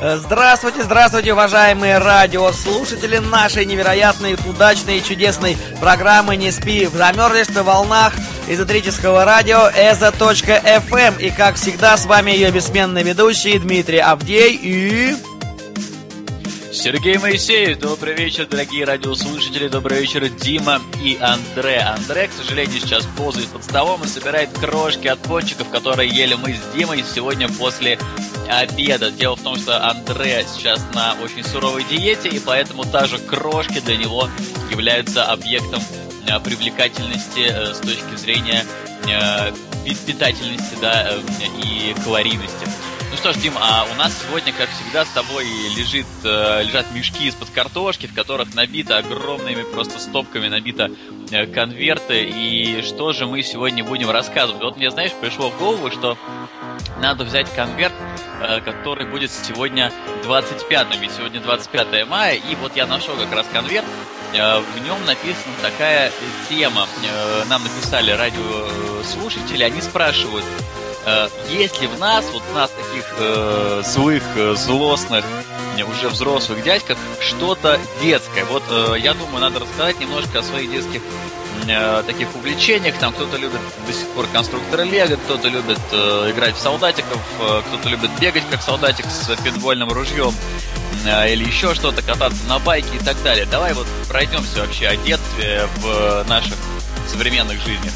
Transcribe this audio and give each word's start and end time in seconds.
Здравствуйте, 0.00 0.84
здравствуйте, 0.84 1.32
уважаемые 1.32 1.98
радиослушатели 1.98 3.18
нашей 3.18 3.64
невероятной, 3.64 4.36
удачной 4.46 4.98
и 4.98 5.02
чудесной 5.02 5.58
программы 5.80 6.36
«Не 6.36 6.52
спи». 6.52 6.86
Замерзлись 6.86 7.48
на 7.48 7.64
волнах 7.64 8.12
эзотерического 8.46 9.24
радио 9.24 9.68
eza.fm. 9.68 11.20
И, 11.20 11.30
как 11.30 11.56
всегда, 11.56 11.96
с 11.96 12.06
вами 12.06 12.30
ее 12.30 12.52
бессменный 12.52 13.02
ведущий 13.02 13.58
Дмитрий 13.58 13.98
Авдей 13.98 14.54
и... 14.54 15.16
Сергей 16.72 17.16
Моисеев, 17.16 17.78
добрый 17.78 18.14
вечер, 18.14 18.46
дорогие 18.46 18.84
радиослушатели, 18.84 19.68
добрый 19.68 20.00
вечер, 20.00 20.28
Дима 20.28 20.82
и 21.02 21.16
Андре. 21.18 21.78
Андре, 21.78 22.28
к 22.28 22.32
сожалению, 22.32 22.80
сейчас 22.80 23.06
ползает 23.16 23.48
под 23.48 23.64
столом 23.64 24.04
и 24.04 24.06
собирает 24.06 24.50
крошки 24.50 25.06
от 25.08 25.18
пончиков, 25.20 25.70
которые 25.70 26.10
ели 26.10 26.34
мы 26.34 26.54
с 26.54 26.76
Димой 26.76 27.02
сегодня 27.02 27.48
после 27.48 27.98
обеда. 28.48 29.10
Дело 29.10 29.36
в 29.36 29.42
том, 29.42 29.56
что 29.56 29.82
Андре 29.82 30.44
сейчас 30.46 30.82
на 30.94 31.16
очень 31.22 31.42
суровой 31.42 31.84
диете, 31.84 32.28
и 32.28 32.38
поэтому 32.38 32.84
даже 32.84 33.18
крошки 33.18 33.80
для 33.80 33.96
него 33.96 34.28
являются 34.70 35.24
объектом 35.24 35.82
э, 36.26 36.38
привлекательности 36.40 37.46
э, 37.48 37.74
с 37.74 37.78
точки 37.78 38.16
зрения 38.16 38.64
э, 39.08 39.52
питательности 40.06 40.76
да, 40.82 41.14
и 41.64 41.94
калорийности. 42.04 42.66
Ну 43.10 43.16
что 43.16 43.32
ж, 43.32 43.36
Дим, 43.36 43.54
а 43.58 43.86
у 43.90 43.94
нас 43.94 44.22
сегодня, 44.22 44.52
как 44.52 44.68
всегда, 44.68 45.06
с 45.06 45.08
тобой 45.08 45.46
лежит, 45.74 46.06
э, 46.24 46.62
лежат 46.62 46.92
мешки 46.92 47.26
из-под 47.28 47.48
картошки, 47.48 48.06
в 48.06 48.14
которых 48.14 48.54
набито 48.54 48.98
огромными 48.98 49.62
просто 49.62 49.98
стопками, 49.98 50.48
набито 50.48 50.90
э, 51.30 51.46
конверты. 51.46 52.24
И 52.24 52.82
что 52.82 53.14
же 53.14 53.26
мы 53.26 53.42
сегодня 53.42 53.82
будем 53.82 54.10
рассказывать? 54.10 54.62
Вот 54.62 54.76
мне, 54.76 54.90
знаешь, 54.90 55.12
пришло 55.18 55.48
в 55.48 55.58
голову, 55.58 55.90
что 55.90 56.18
надо 57.00 57.24
взять 57.24 57.50
конверт, 57.54 57.94
э, 58.42 58.60
который 58.60 59.06
будет 59.06 59.30
сегодня 59.30 59.90
25 60.24 61.00
ведь 61.00 61.12
сегодня 61.12 61.40
25 61.40 62.06
мая, 62.06 62.34
и 62.34 62.54
вот 62.56 62.76
я 62.76 62.86
нашел 62.86 63.16
как 63.16 63.32
раз 63.32 63.46
конверт, 63.50 63.86
в 64.32 64.84
нем 64.84 65.02
написана 65.06 65.54
такая 65.62 66.12
тема. 66.50 66.86
Нам 67.48 67.62
написали 67.62 68.10
радиослушатели, 68.10 69.62
они 69.62 69.80
спрашивают, 69.80 70.44
э, 71.06 71.28
есть 71.50 71.80
ли 71.80 71.86
в 71.86 71.98
нас, 71.98 72.24
вот 72.32 72.42
в 72.42 72.54
нас 72.54 72.70
таких 72.70 73.04
э, 73.18 73.82
злых, 73.84 74.22
э, 74.36 74.54
злостных, 74.54 75.24
уже 75.84 76.08
взрослых 76.08 76.62
дядьках, 76.62 76.98
что-то 77.20 77.78
детское. 78.02 78.44
Вот 78.44 78.62
э, 78.70 78.96
я 78.98 79.14
думаю, 79.14 79.40
надо 79.40 79.60
рассказать 79.60 79.98
немножко 80.00 80.40
о 80.40 80.42
своих 80.42 80.70
детских 80.70 81.02
э, 81.66 82.02
таких 82.06 82.34
увлечениях. 82.34 82.96
Там 82.98 83.12
кто-то 83.12 83.36
любит 83.36 83.60
до 83.86 83.92
сих 83.92 84.08
пор 84.08 84.26
конструктора 84.32 84.82
Лего, 84.82 85.16
кто-то 85.16 85.48
любит 85.48 85.80
э, 85.92 86.32
играть 86.34 86.56
в 86.56 86.60
солдатиков, 86.60 87.20
э, 87.40 87.62
кто-то 87.66 87.88
любит 87.88 88.10
бегать 88.20 88.44
как 88.50 88.62
солдатик 88.62 89.06
с 89.06 89.28
пинбольным 89.42 89.90
ружьем 89.90 90.34
э, 91.06 91.32
или 91.32 91.44
еще 91.44 91.74
что-то, 91.74 92.02
кататься 92.02 92.44
на 92.48 92.58
байке 92.58 92.96
и 92.96 93.04
так 93.04 93.20
далее. 93.22 93.46
Давай 93.46 93.72
вот 93.74 93.86
пройдемся 94.08 94.60
вообще 94.60 94.88
о 94.88 94.96
детстве 94.96 95.68
в 95.78 96.24
наших 96.28 96.56
современных 97.06 97.60
жизнях. 97.62 97.92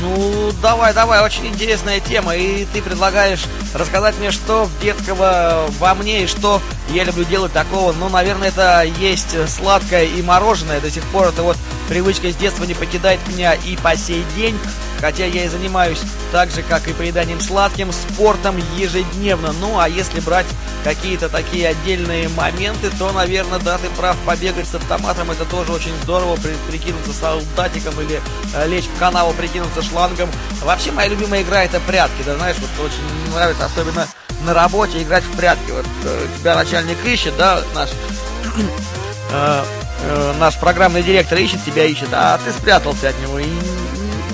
Ну, 0.00 0.52
давай, 0.60 0.92
давай, 0.92 1.22
очень 1.22 1.46
интересная 1.46 2.00
тема. 2.00 2.34
И 2.36 2.64
ты 2.66 2.82
предлагаешь 2.82 3.44
рассказать 3.74 4.16
мне, 4.18 4.30
что 4.30 4.68
детского 4.82 5.66
во 5.78 5.94
мне 5.94 6.24
и 6.24 6.26
что 6.26 6.60
я 6.90 7.04
люблю 7.04 7.24
делать 7.24 7.52
такого. 7.52 7.92
Ну, 7.92 8.08
наверное, 8.08 8.48
это 8.48 8.82
есть 8.82 9.36
сладкое 9.48 10.04
и 10.04 10.22
мороженое. 10.22 10.80
До 10.80 10.90
сих 10.90 11.02
пор 11.04 11.28
это 11.28 11.42
вот 11.42 11.56
привычка 11.88 12.30
с 12.30 12.36
детства 12.36 12.64
не 12.64 12.74
покидает 12.74 13.20
меня 13.28 13.54
и 13.54 13.76
по 13.76 13.96
сей 13.96 14.24
день. 14.36 14.58
Хотя 15.04 15.26
я 15.26 15.44
и 15.44 15.48
занимаюсь 15.48 15.98
так 16.32 16.50
же, 16.50 16.62
как 16.62 16.88
и 16.88 16.94
поеданием 16.94 17.38
сладким, 17.38 17.92
спортом 17.92 18.56
ежедневно. 18.78 19.52
Ну, 19.60 19.78
а 19.78 19.86
если 19.86 20.18
брать 20.20 20.46
какие-то 20.82 21.28
такие 21.28 21.68
отдельные 21.68 22.30
моменты, 22.30 22.88
то, 22.98 23.12
наверное, 23.12 23.58
да, 23.58 23.76
ты 23.76 23.90
прав, 23.90 24.16
побегать 24.24 24.66
с 24.66 24.74
автоматом 24.74 25.30
это 25.30 25.44
тоже 25.44 25.72
очень 25.72 25.94
здорово, 26.04 26.36
при, 26.36 26.54
прикинуться 26.70 27.12
солдатиком 27.12 28.00
или 28.00 28.18
э, 28.54 28.66
лечь 28.66 28.86
в 28.86 28.98
канаву, 28.98 29.34
прикинуться 29.34 29.82
шлангом. 29.82 30.30
Вообще, 30.62 30.90
моя 30.90 31.08
любимая 31.08 31.42
игра 31.42 31.64
это 31.64 31.80
прятки, 31.80 32.22
да, 32.24 32.36
знаешь, 32.36 32.56
вот 32.56 32.86
очень 32.86 33.34
нравится, 33.34 33.66
особенно 33.66 34.08
на 34.46 34.54
работе 34.54 35.02
играть 35.02 35.24
в 35.24 35.36
прятки. 35.36 35.70
Вот 35.70 35.86
э, 36.04 36.26
тебя 36.40 36.54
начальник 36.54 36.96
ищет, 37.04 37.36
да, 37.36 37.60
наш 37.74 37.90
э, 39.32 39.64
э, 40.04 40.34
наш 40.38 40.58
программный 40.58 41.02
директор 41.02 41.36
ищет, 41.36 41.62
тебя 41.62 41.84
ищет, 41.84 42.08
а 42.12 42.38
ты 42.42 42.52
спрятался 42.52 43.10
от 43.10 43.20
него 43.20 43.38
и 43.38 43.44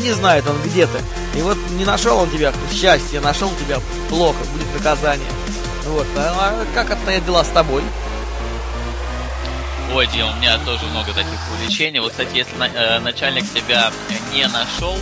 не 0.01 0.13
знает 0.13 0.47
он 0.49 0.61
где 0.63 0.87
ты. 0.87 0.99
И 1.37 1.43
вот 1.43 1.57
не 1.71 1.85
нашел 1.85 2.19
он 2.19 2.31
тебя 2.31 2.53
счастье, 2.73 3.21
нашел 3.21 3.51
тебя 3.65 3.81
плохо, 4.09 4.39
будет 4.53 4.73
наказание. 4.75 5.29
Вот, 5.87 6.07
а 6.17 6.65
как 6.75 6.91
обстоят 6.91 7.25
дела 7.25 7.45
с 7.45 7.49
тобой? 7.49 7.83
Ой, 9.93 10.07
Дим, 10.07 10.29
у 10.29 10.35
меня 10.37 10.57
тоже 10.59 10.85
много 10.87 11.13
таких 11.13 11.39
увлечений. 11.53 11.99
Вот, 11.99 12.13
кстати, 12.13 12.37
если 12.37 12.57
на, 12.57 12.69
э, 12.69 13.01
начальник 13.01 13.45
тебя 13.53 13.91
не 14.33 14.47
нашел, 14.47 14.97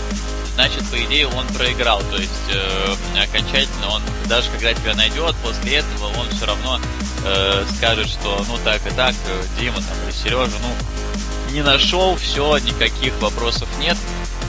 значит, 0.54 0.82
по 0.90 0.96
идее, 1.04 1.28
он 1.28 1.46
проиграл. 1.48 2.00
То 2.10 2.16
есть, 2.16 2.32
э, 2.50 3.22
окончательно 3.22 3.90
он, 3.90 4.02
даже 4.26 4.50
когда 4.50 4.72
тебя 4.72 4.94
найдет, 4.94 5.36
после 5.44 5.76
этого 5.76 6.06
он 6.18 6.28
все 6.30 6.46
равно 6.46 6.80
э, 7.24 7.64
скажет, 7.76 8.08
что 8.08 8.42
ну 8.48 8.56
так 8.64 8.80
и 8.86 8.90
так, 8.90 9.14
э, 9.28 9.42
Дима 9.60 9.76
там 9.76 9.96
или 10.04 10.12
Сережа, 10.12 10.56
ну, 10.62 11.52
не 11.52 11.62
нашел, 11.62 12.16
все, 12.16 12.58
никаких 12.58 13.12
вопросов 13.20 13.68
нет. 13.78 13.96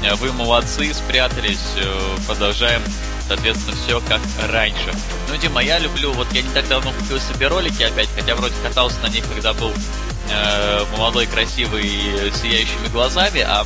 Э, 0.04 0.16
вы 0.16 0.32
молодцы, 0.32 0.94
спрятались, 0.94 1.74
э, 1.78 2.18
продолжаем 2.28 2.82
соответственно, 3.30 3.78
все 3.78 4.02
как 4.02 4.22
раньше. 4.50 4.92
Ну, 5.30 5.38
Дима, 5.38 5.62
я 5.62 5.78
люблю, 5.78 6.12
вот 6.14 6.28
я 6.34 6.42
не 6.42 6.50
так 6.50 6.68
давно 6.68 6.92
купил 6.92 7.20
себе 7.20 7.48
ролики 7.48 7.84
опять, 7.84 8.10
хотя 8.16 8.36
вроде 8.36 8.56
катался 8.64 9.00
на 9.04 9.08
них, 9.08 9.24
когда 9.32 9.54
был 9.54 9.72
э, 10.32 10.86
молодой, 10.98 11.28
красивый, 11.28 12.32
с 12.34 12.42
сияющими 12.42 12.88
глазами, 12.92 13.42
а 13.42 13.66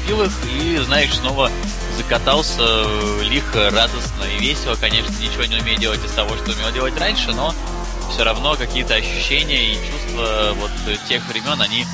купил 0.00 0.22
их 0.22 0.32
и, 0.50 0.78
знаешь, 0.78 1.14
снова 1.14 1.50
закатался 1.98 2.62
э, 2.62 3.20
лихо, 3.24 3.68
радостно 3.70 4.24
и 4.24 4.38
весело, 4.38 4.76
конечно, 4.76 5.12
ничего 5.20 5.44
не 5.44 5.56
умею 5.56 5.78
делать 5.78 6.02
из 6.02 6.12
того, 6.12 6.34
что 6.36 6.52
умел 6.52 6.72
делать 6.72 6.98
раньше, 6.98 7.32
но 7.32 7.54
все 8.10 8.24
равно 8.24 8.56
какие-то 8.56 8.94
ощущения 8.94 9.72
и 9.72 9.74
чувства 9.74 10.54
вот 10.54 10.70
тех 11.06 11.22
времен, 11.28 11.60
они 11.60 11.84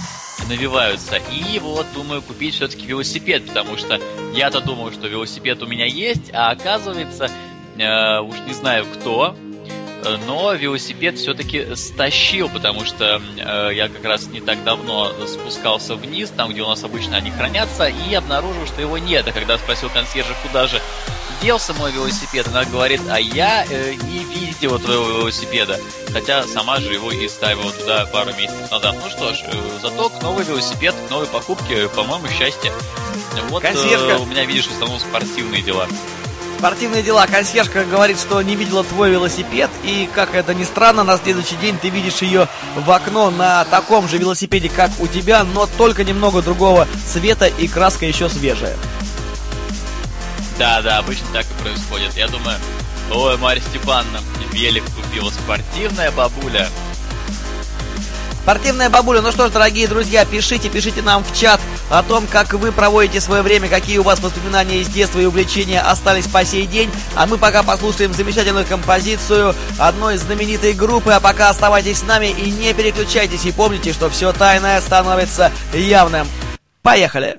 навиваются. 0.53 1.17
И 1.17 1.59
вот 1.59 1.87
думаю 1.95 2.23
купить 2.23 2.55
все-таки 2.55 2.87
велосипед, 2.87 3.47
потому 3.47 3.77
что 3.77 3.99
я-то 4.35 4.61
думал, 4.61 4.93
что 4.93 5.09
велосипед 5.09 5.63
у 5.63 5.67
меня 5.67 5.87
есть, 5.87 6.31
а 6.33 6.51
оказывается, 6.51 7.31
э, 7.79 8.21
уж 8.21 8.37
не 8.47 8.53
знаю 8.53 8.85
кто, 8.93 9.35
но 10.27 10.53
велосипед 10.53 11.17
все-таки 11.17 11.75
стащил, 11.75 12.49
потому 12.49 12.85
что 12.85 13.23
э, 13.39 13.71
я 13.73 13.89
как 13.89 14.05
раз 14.05 14.27
не 14.29 14.41
так 14.41 14.63
давно 14.65 15.13
спускался 15.27 15.95
вниз, 15.95 16.31
там, 16.37 16.51
где 16.51 16.63
у 16.63 16.69
нас 16.69 16.83
обычно 16.85 17.17
они 17.17 17.31
хранятся, 17.31 17.87
и 17.87 18.15
обнаружил, 18.15 18.67
что 18.67 18.83
его 18.83 18.99
нет. 18.99 19.27
А 19.29 19.33
когда 19.33 19.57
спросил 19.59 19.89
консьержа, 19.91 20.35
куда 20.47 20.67
же 20.67 20.81
делся 21.43 21.75
мой 21.75 21.91
велосипед, 21.91 22.47
она 22.47 22.65
говорит, 22.65 23.01
а 23.11 23.19
я 23.19 23.67
э, 23.69 23.95
не 23.95 24.25
видела 24.25 24.79
твоего 24.79 25.09
велосипеда. 25.11 25.79
Хотя 26.13 26.47
сама 26.47 26.79
же 26.79 26.93
его 26.93 27.11
и 27.11 27.29
ставила 27.29 27.73
туда 27.73 28.07
пару 28.07 28.33
месяцев 28.35 28.71
назад. 28.71 28.97
Ну 29.03 29.11
что 29.11 29.35
ж, 29.35 29.41
э, 29.47 29.79
зато 29.83 30.09
к 30.09 30.23
новый 30.23 30.45
велосипед, 30.45 30.95
к 30.95 31.11
новой 31.11 31.27
покупке, 31.27 31.89
по-моему, 31.89 32.29
счастье. 32.29 32.73
Вот 33.49 33.65
э, 33.65 34.17
у 34.19 34.25
меня, 34.25 34.45
видишь, 34.45 34.69
в 34.69 34.73
основном 34.73 35.01
спортивные 35.01 35.63
дела. 35.63 35.89
Спортивные 36.59 37.03
дела. 37.03 37.27
Консьержка 37.27 37.85
говорит, 37.85 38.21
что 38.21 38.41
не 38.41 38.55
видела 38.55 38.85
твой 38.85 39.11
велосипед. 39.11 39.69
И, 39.83 40.09
как 40.15 40.37
это 40.37 40.55
ни 40.55 40.63
странно, 40.63 41.03
на 41.03 41.19
следующий 41.19 41.57
день 41.57 41.77
ты 41.77 41.89
видишь 41.89 42.23
ее 42.23 42.47
в 42.77 42.89
окно 42.93 43.33
на 43.33 43.65
таком 43.65 44.07
же 44.07 44.17
велосипеде, 44.17 44.69
как 44.69 44.93
у 45.01 45.09
тебя, 45.09 45.43
но 45.43 45.67
только 45.77 46.05
немного 46.05 46.41
другого 46.41 46.87
цвета 47.05 47.47
и 47.47 47.67
краска 47.67 48.07
еще 48.07 48.29
свежая. 48.29 48.77
Да, 50.59 50.83
да, 50.83 50.99
обычно 50.99 51.27
так 51.33 51.47
и 51.47 51.63
происходит. 51.63 52.17
Я 52.17 52.29
думаю, 52.29 52.59
ой, 53.11 53.37
Марья 53.39 53.63
Степановна, 53.63 54.21
велик 54.53 54.85
купила 54.97 55.31
спортивная 55.31 56.11
бабуля. 56.11 56.69
Спортивная 58.43 58.91
бабуля, 58.91 59.23
ну 59.23 59.31
что 59.31 59.47
ж, 59.47 59.53
дорогие 59.53 59.87
друзья, 59.87 60.25
пишите, 60.25 60.69
пишите 60.69 61.01
нам 61.01 61.23
в 61.23 61.33
чат 61.33 61.61
о 61.89 62.03
том, 62.03 62.27
как 62.27 62.55
вы 62.55 62.73
проводите 62.73 63.21
свое 63.21 63.41
время, 63.41 63.69
какие 63.69 63.99
у 63.99 64.03
вас 64.03 64.19
воспоминания 64.19 64.81
из 64.81 64.89
детства 64.89 65.21
и 65.21 65.27
увлечения 65.27 65.81
остались 65.81 66.27
по 66.27 66.45
сей 66.45 66.67
день. 66.67 66.91
А 67.15 67.27
мы 67.27 67.39
пока 67.39 67.63
послушаем 67.63 68.13
замечательную 68.13 68.67
композицию 68.67 69.55
одной 69.79 70.17
знаменитой 70.17 70.73
группы. 70.73 71.13
А 71.13 71.21
пока 71.21 71.51
оставайтесь 71.51 71.99
с 71.99 72.03
нами 72.03 72.31
и 72.31 72.51
не 72.51 72.75
переключайтесь. 72.75 73.45
И 73.45 73.53
помните, 73.53 73.93
что 73.93 74.11
все 74.11 74.33
тайное 74.33 74.81
становится 74.81 75.53
явным. 75.73 76.27
Поехали! 76.83 77.39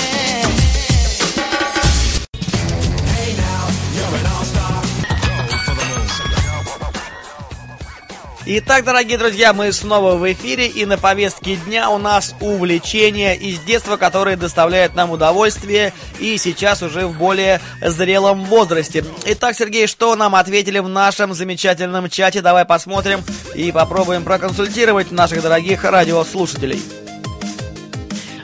Итак, 8.43 8.83
дорогие 8.83 9.19
друзья, 9.19 9.53
мы 9.53 9.71
снова 9.71 10.15
в 10.15 10.33
эфире, 10.33 10.65
и 10.65 10.85
на 10.85 10.97
повестке 10.97 11.57
дня 11.57 11.91
у 11.91 11.99
нас 11.99 12.33
увлечения 12.41 13.35
из 13.35 13.59
детства, 13.59 13.97
которые 13.97 14.35
доставляют 14.35 14.95
нам 14.95 15.11
удовольствие, 15.11 15.93
и 16.19 16.39
сейчас 16.39 16.81
уже 16.81 17.05
в 17.05 17.15
более 17.17 17.61
зрелом 17.81 18.45
возрасте. 18.45 19.05
Итак, 19.25 19.55
Сергей, 19.55 19.85
что 19.85 20.15
нам 20.15 20.33
ответили 20.33 20.79
в 20.79 20.89
нашем 20.89 21.35
замечательном 21.35 22.09
чате? 22.09 22.41
Давай 22.41 22.65
посмотрим 22.65 23.21
и 23.53 23.71
попробуем 23.71 24.23
проконсультировать 24.23 25.11
наших 25.11 25.43
дорогих 25.43 25.83
радиослушателей. 25.83 26.81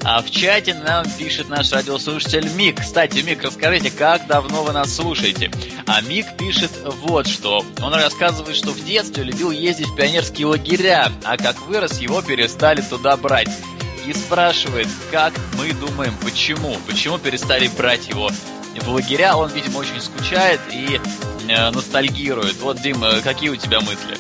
А 0.10 0.22
в 0.22 0.32
чате 0.32 0.74
нам 0.74 1.06
пишет 1.18 1.50
наш 1.50 1.70
радиослушатель 1.74 2.50
Мик. 2.56 2.80
Кстати, 2.80 3.20
Мик, 3.20 3.44
расскажите, 3.44 3.92
как 3.92 4.26
давно 4.26 4.64
вы 4.64 4.72
нас 4.72 4.96
слушаете? 4.96 5.52
А 5.86 6.00
Мик 6.00 6.26
пишет 6.38 6.72
вот 7.02 7.28
что. 7.28 7.66
Он 7.82 7.94
рассказывает, 7.94 8.56
что 8.56 8.70
в 8.70 8.86
детстве 8.86 9.26
любил 9.26 9.52
ездить 9.52 9.88
в 9.88 9.96
пионерские 9.96 10.48
лагеря, 10.48 11.12
а 11.26 11.36
как 11.36 11.60
вырос, 11.68 12.00
его 12.00 12.22
перестали 12.22 12.80
туда 12.80 13.18
брать. 13.18 13.50
И 14.06 14.14
спрашивает, 14.14 14.88
как 15.12 15.34
мы 15.58 15.74
думаем, 15.74 16.14
почему? 16.24 16.78
Почему 16.88 17.18
перестали 17.18 17.68
брать 17.68 18.08
его 18.08 18.32
в 18.80 18.88
лагеря? 18.88 19.36
Он, 19.36 19.52
видимо, 19.52 19.80
очень 19.80 20.00
скучает 20.00 20.62
и 20.72 21.02
э, 21.50 21.70
ностальгирует. 21.72 22.56
Вот, 22.62 22.82
Дим, 22.82 23.04
э, 23.04 23.20
какие 23.20 23.50
у 23.50 23.58
тебя 23.58 23.82
мысли? 23.82 24.18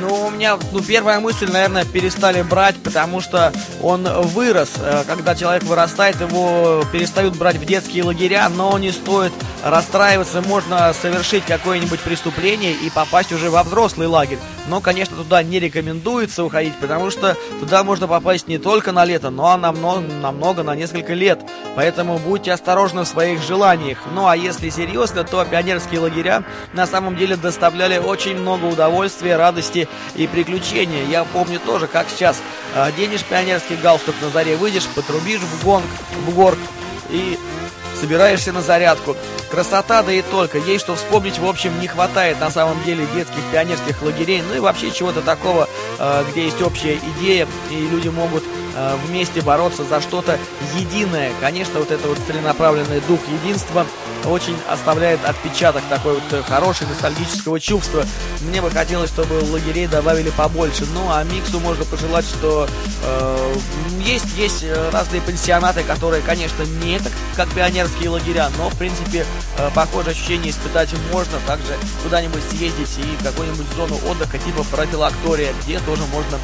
Ну, 0.00 0.26
у 0.26 0.30
меня, 0.30 0.58
ну, 0.72 0.80
первая 0.80 1.18
мысль, 1.18 1.50
наверное, 1.50 1.84
перестали 1.84 2.42
брать, 2.42 2.76
потому 2.76 3.20
что 3.20 3.52
он 3.82 4.04
вырос. 4.04 4.70
Э, 4.78 5.02
когда 5.06 5.34
человек 5.34 5.64
вырастает, 5.64 6.20
его 6.20 6.84
перестают 6.92 7.36
брать 7.36 7.56
в 7.56 7.64
детские 7.64 8.04
лагеря, 8.04 8.48
но 8.48 8.78
не 8.78 8.92
стоит 8.92 9.32
расстраиваться, 9.64 10.40
можно 10.42 10.92
совершить 10.92 11.44
какое-нибудь 11.44 12.00
преступление 12.00 12.72
и 12.72 12.90
попасть 12.90 13.32
уже 13.32 13.50
во 13.50 13.64
взрослый 13.64 14.06
лагерь. 14.06 14.38
Но, 14.68 14.80
конечно, 14.80 15.16
туда 15.16 15.42
не 15.42 15.58
рекомендуется 15.58 16.44
уходить, 16.44 16.76
потому 16.76 17.10
что 17.10 17.36
туда 17.58 17.82
можно 17.82 18.06
попасть 18.06 18.46
не 18.46 18.58
только 18.58 18.92
на 18.92 19.04
лето, 19.04 19.30
но 19.30 19.56
и 19.56 19.60
намного, 19.60 20.00
намного 20.00 20.62
на 20.62 20.76
несколько 20.76 21.14
лет. 21.14 21.40
Поэтому 21.74 22.18
будьте 22.18 22.52
осторожны 22.52 23.02
в 23.02 23.08
своих 23.08 23.42
желаниях. 23.42 23.98
Ну 24.14 24.26
а 24.26 24.36
если 24.36 24.68
серьезно, 24.68 25.24
то 25.24 25.44
пионерские 25.44 26.00
лагеря 26.00 26.44
на 26.72 26.86
самом 26.86 27.16
деле 27.16 27.36
доставляли 27.36 27.98
очень 27.98 28.36
много 28.36 28.66
удовольствия, 28.66 29.36
радости 29.36 29.87
и 30.14 30.26
приключения. 30.26 31.04
Я 31.04 31.24
помню 31.24 31.60
тоже, 31.60 31.86
как 31.86 32.08
сейчас 32.08 32.40
оденешь 32.74 33.24
пионерский 33.24 33.76
галстук 33.76 34.14
на 34.20 34.30
заре, 34.30 34.56
выйдешь, 34.56 34.86
потрубишь 34.94 35.40
в 35.40 35.64
гонг, 35.64 35.86
в 36.26 36.34
горк 36.34 36.58
и 37.10 37.38
собираешься 38.00 38.52
на 38.52 38.62
зарядку. 38.62 39.16
Красота, 39.50 40.02
да 40.02 40.12
и 40.12 40.22
только. 40.22 40.58
Ей 40.58 40.78
что 40.78 40.94
вспомнить, 40.94 41.38
в 41.38 41.46
общем, 41.46 41.78
не 41.80 41.88
хватает 41.88 42.38
на 42.40 42.50
самом 42.50 42.82
деле 42.84 43.06
детских 43.14 43.42
пионерских 43.50 44.02
лагерей, 44.02 44.42
ну 44.42 44.54
и 44.54 44.58
вообще 44.58 44.90
чего-то 44.90 45.22
такого, 45.22 45.68
э, 45.98 46.24
где 46.30 46.44
есть 46.44 46.60
общая 46.60 46.98
идея, 47.16 47.48
и 47.70 47.74
люди 47.74 48.08
могут 48.08 48.44
э, 48.76 48.96
вместе 49.06 49.40
бороться 49.40 49.84
за 49.84 50.00
что-то 50.00 50.38
единое. 50.76 51.32
Конечно, 51.40 51.78
вот 51.78 51.90
это 51.90 52.08
вот 52.08 52.18
целенаправленный 52.26 53.00
дух 53.08 53.20
единства 53.42 53.86
очень 54.26 54.56
оставляет 54.68 55.24
отпечаток 55.24 55.82
такой 55.88 56.14
вот 56.14 56.22
э, 56.32 56.42
хороший 56.42 56.86
ностальгического 56.86 57.60
чувства. 57.60 58.04
Мне 58.42 58.60
бы 58.60 58.70
хотелось, 58.70 59.10
чтобы 59.10 59.34
лагерей 59.50 59.86
добавили 59.86 60.30
побольше. 60.30 60.86
Ну, 60.92 61.10
а 61.10 61.22
Миксу 61.24 61.60
можно 61.60 61.84
пожелать, 61.84 62.24
что 62.24 62.68
э, 63.02 63.54
есть, 64.00 64.36
есть 64.36 64.64
разные 64.92 65.20
пансионаты, 65.22 65.82
которые, 65.82 66.22
конечно, 66.22 66.62
не 66.82 66.98
так, 66.98 67.12
как 67.36 67.48
пионерские 67.50 68.10
лагеря, 68.10 68.50
но, 68.58 68.68
в 68.68 68.76
принципе, 68.76 69.24
э, 69.58 69.70
похожее 69.74 70.12
ощущение 70.12 70.50
испытать 70.50 70.90
можно. 71.12 71.38
Также 71.46 71.74
куда-нибудь 72.02 72.42
съездить 72.50 72.98
и 72.98 73.24
какую-нибудь 73.24 73.66
зону 73.76 73.98
отдыха 74.08 74.38
типа 74.38 74.64
профилактория, 74.64 75.52
где 75.62 75.78
тоже 75.80 76.02
можно 76.12 76.38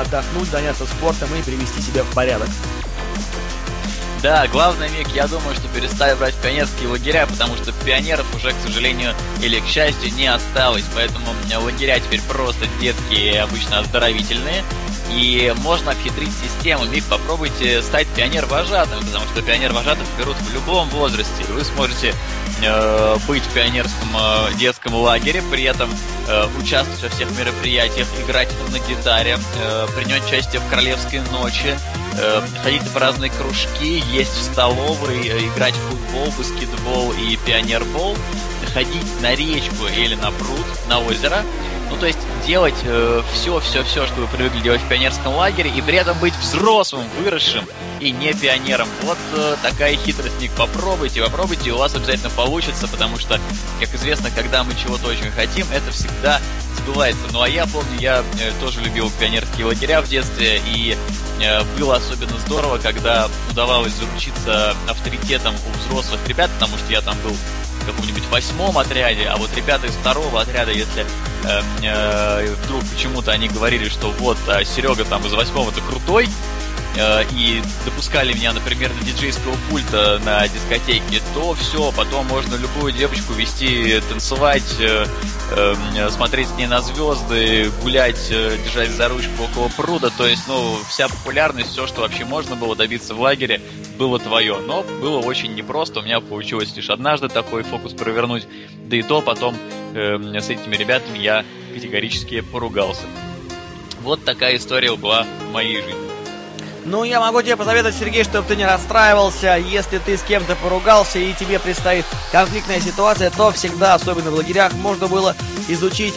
отдохнуть, 0.00 0.48
заняться 0.48 0.84
спортом 0.86 1.28
и 1.38 1.42
привести 1.42 1.80
себя 1.80 2.02
в 2.02 2.14
порядок. 2.14 2.48
Да, 4.24 4.46
главное, 4.46 4.88
Мик, 4.88 5.08
я 5.08 5.26
думаю, 5.26 5.54
что 5.54 5.68
перестали 5.68 6.14
брать 6.14 6.34
пионерские 6.36 6.88
лагеря, 6.88 7.26
потому 7.26 7.56
что 7.56 7.72
пионеров 7.84 8.24
уже, 8.34 8.52
к 8.52 8.56
сожалению, 8.64 9.12
или 9.42 9.60
к 9.60 9.66
счастью, 9.66 10.14
не 10.14 10.28
осталось. 10.28 10.86
Поэтому 10.94 11.26
лагеря 11.60 12.00
теперь 12.00 12.22
просто 12.22 12.66
детские, 12.80 13.42
обычно 13.42 13.80
оздоровительные. 13.80 14.64
И 15.12 15.54
можно 15.58 15.90
обхитрить 15.90 16.32
систему. 16.42 16.86
Мик, 16.86 17.04
попробуйте 17.04 17.82
стать 17.82 18.06
пионер-вожатым, 18.16 19.04
потому 19.04 19.26
что 19.26 19.42
пионер-вожатых 19.42 20.06
берут 20.18 20.36
в 20.36 20.54
любом 20.54 20.88
возрасте. 20.88 21.44
И 21.46 21.52
вы 21.52 21.62
сможете 21.62 22.14
э, 22.62 23.16
быть 23.28 23.42
в 23.42 23.52
пионерском 23.52 24.08
э, 24.16 24.54
детском 24.54 24.94
лагере, 24.94 25.42
при 25.50 25.64
этом 25.64 25.90
э, 26.28 26.46
участвовать 26.58 27.02
во 27.02 27.10
всех 27.10 27.30
мероприятиях, 27.38 28.08
играть 28.26 28.48
на 28.70 28.78
гитаре, 28.78 29.38
э, 29.62 29.86
принять 29.94 30.24
участие 30.24 30.62
в 30.62 30.70
королевской 30.70 31.20
ночи, 31.30 31.78
э, 32.18 32.42
ходить 32.62 32.82
в 32.82 32.96
разные 32.96 33.30
кружки, 33.30 34.02
есть 34.12 34.32
в 34.32 34.42
столовой, 34.42 35.26
э, 35.26 35.46
играть 35.46 35.74
в 35.74 35.90
футбол, 35.90 36.32
баскетбол 36.36 37.12
и 37.12 37.36
пионербол, 37.36 38.16
ходить 38.72 39.20
на 39.20 39.34
речку 39.34 39.86
или 39.96 40.14
на 40.14 40.30
пруд, 40.32 40.66
на 40.88 41.00
озеро. 41.00 41.42
Ну, 41.90 41.96
то 41.96 42.06
есть 42.06 42.18
делать 42.46 42.74
все-все-все, 43.32 44.04
э, 44.04 44.06
что 44.06 44.20
вы 44.20 44.26
привыкли 44.26 44.60
делать 44.60 44.80
в 44.80 44.88
пионерском 44.88 45.34
лагере, 45.34 45.70
и 45.70 45.80
при 45.80 45.96
этом 45.96 46.18
быть 46.18 46.34
взрослым, 46.36 47.04
выросшим 47.22 47.64
и 48.00 48.10
не 48.10 48.32
пионером. 48.32 48.88
Вот 49.02 49.18
э, 49.34 49.56
такая 49.62 49.96
хитрость, 49.96 50.40
Ник, 50.40 50.50
попробуйте, 50.52 51.22
попробуйте, 51.22 51.72
у 51.72 51.78
вас 51.78 51.94
обязательно 51.94 52.30
получится, 52.30 52.88
потому 52.88 53.18
что, 53.18 53.40
как 53.80 53.94
известно, 53.94 54.30
когда 54.30 54.64
мы 54.64 54.74
чего-то 54.74 55.08
очень 55.08 55.30
хотим, 55.30 55.66
это 55.72 55.90
всегда 55.90 56.40
сбывается. 56.74 57.22
Ну 57.32 57.42
а 57.42 57.48
я 57.48 57.66
помню, 57.66 57.98
я 57.98 58.24
э, 58.40 58.52
тоже 58.60 58.80
любил 58.80 59.10
пионерские 59.18 59.66
лагеря 59.66 60.00
в 60.02 60.08
детстве, 60.08 60.60
и 60.66 60.96
э, 61.40 61.64
было 61.78 61.96
особенно 61.96 62.38
здорово, 62.38 62.78
когда 62.78 63.28
удавалось 63.50 63.92
заручиться 63.92 64.76
авторитетом 64.88 65.54
у 65.54 65.78
взрослых 65.78 66.20
ребят, 66.26 66.50
потому 66.58 66.76
что 66.78 66.92
я 66.92 67.00
там 67.00 67.16
был 67.22 67.32
в 67.84 67.86
каком-нибудь 67.86 68.24
восьмом 68.30 68.78
отряде, 68.78 69.26
а 69.26 69.36
вот 69.36 69.54
ребята 69.54 69.86
из 69.86 69.92
второго 69.92 70.40
отряда, 70.40 70.72
если 70.72 71.04
э, 71.44 71.62
э, 71.82 72.54
вдруг 72.64 72.82
почему-то 72.88 73.32
они 73.32 73.48
говорили, 73.48 73.88
что 73.88 74.10
вот 74.18 74.38
э, 74.48 74.64
Серега 74.64 75.04
там 75.04 75.24
из 75.26 75.32
восьмого-то 75.32 75.80
крутой, 75.82 76.28
и 76.96 77.62
допускали 77.84 78.32
меня, 78.32 78.52
например, 78.52 78.92
на 78.94 79.04
диджейского 79.04 79.56
пульта 79.68 80.20
на 80.24 80.46
дискотеке, 80.46 81.20
то 81.34 81.54
все, 81.54 81.92
потом 81.92 82.26
можно 82.26 82.54
любую 82.54 82.92
девочку 82.92 83.32
вести, 83.32 84.00
танцевать, 84.08 84.76
э, 84.78 85.06
э, 85.50 86.10
смотреть 86.10 86.48
с 86.48 86.52
ней 86.52 86.66
на 86.66 86.80
звезды, 86.80 87.70
гулять, 87.82 88.28
держать 88.28 88.90
за 88.90 89.08
ручку 89.08 89.44
около 89.50 89.68
пруда. 89.68 90.10
То 90.16 90.26
есть, 90.26 90.46
ну, 90.46 90.76
вся 90.88 91.08
популярность, 91.08 91.70
все, 91.70 91.86
что 91.86 92.02
вообще 92.02 92.24
можно 92.24 92.54
было 92.54 92.76
добиться 92.76 93.14
в 93.14 93.20
лагере, 93.20 93.60
было 93.98 94.18
твое. 94.18 94.58
Но 94.58 94.84
было 95.00 95.18
очень 95.18 95.54
непросто. 95.54 96.00
У 96.00 96.02
меня 96.02 96.20
получилось 96.20 96.74
лишь 96.76 96.90
однажды 96.90 97.28
такой 97.28 97.64
фокус 97.64 97.92
провернуть. 97.92 98.46
Да 98.86 98.96
и 98.96 99.02
то 99.02 99.20
потом 99.20 99.56
с 99.94 100.50
этими 100.50 100.76
ребятами 100.76 101.18
я 101.18 101.44
категорически 101.72 102.40
поругался. 102.40 103.04
Вот 104.02 104.24
такая 104.24 104.56
история 104.56 104.94
была 104.96 105.26
в 105.48 105.52
моей 105.52 105.76
жизни. 105.82 106.13
Ну, 106.86 107.02
я 107.02 107.18
могу 107.18 107.40
тебе 107.40 107.56
посоветовать, 107.56 107.96
Сергей, 107.96 108.24
чтобы 108.24 108.46
ты 108.46 108.56
не 108.56 108.66
расстраивался. 108.66 109.56
Если 109.56 109.98
ты 109.98 110.18
с 110.18 110.22
кем-то 110.22 110.54
поругался 110.56 111.18
и 111.18 111.32
тебе 111.32 111.58
предстоит 111.58 112.04
конфликтная 112.30 112.80
ситуация, 112.80 113.30
то 113.30 113.50
всегда, 113.52 113.94
особенно 113.94 114.30
в 114.30 114.34
лагерях, 114.34 114.72
можно 114.74 115.06
было 115.06 115.34
изучить 115.68 116.14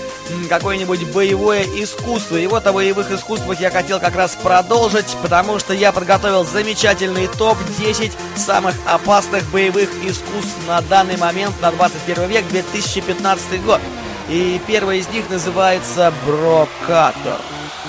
какое-нибудь 0.50 1.10
боевое 1.14 1.64
искусство. 1.64 2.36
И 2.36 2.48
вот 2.48 2.68
о 2.68 2.74
боевых 2.74 3.10
искусствах 3.12 3.62
я 3.62 3.72
хотел 3.72 4.02
как 4.02 4.16
раз 4.16 4.36
продолжить, 4.36 5.16
потому 5.22 5.58
что 5.60 5.74
я 5.74 5.94
подготовил 5.94 6.44
замечательный 6.44 7.28
топ-10 7.28 8.12
самых 8.36 8.76
опасных 8.86 9.50
боевых 9.52 9.90
искусств 10.04 10.58
на 10.68 10.82
данный 10.82 11.16
момент, 11.16 11.56
на 11.62 11.72
21 11.72 12.28
век, 12.28 12.48
2015 12.50 13.64
год. 13.64 13.80
И 14.28 14.60
первое 14.68 14.98
из 14.98 15.08
них 15.08 15.30
называется 15.30 16.14
Брокатор. 16.26 17.40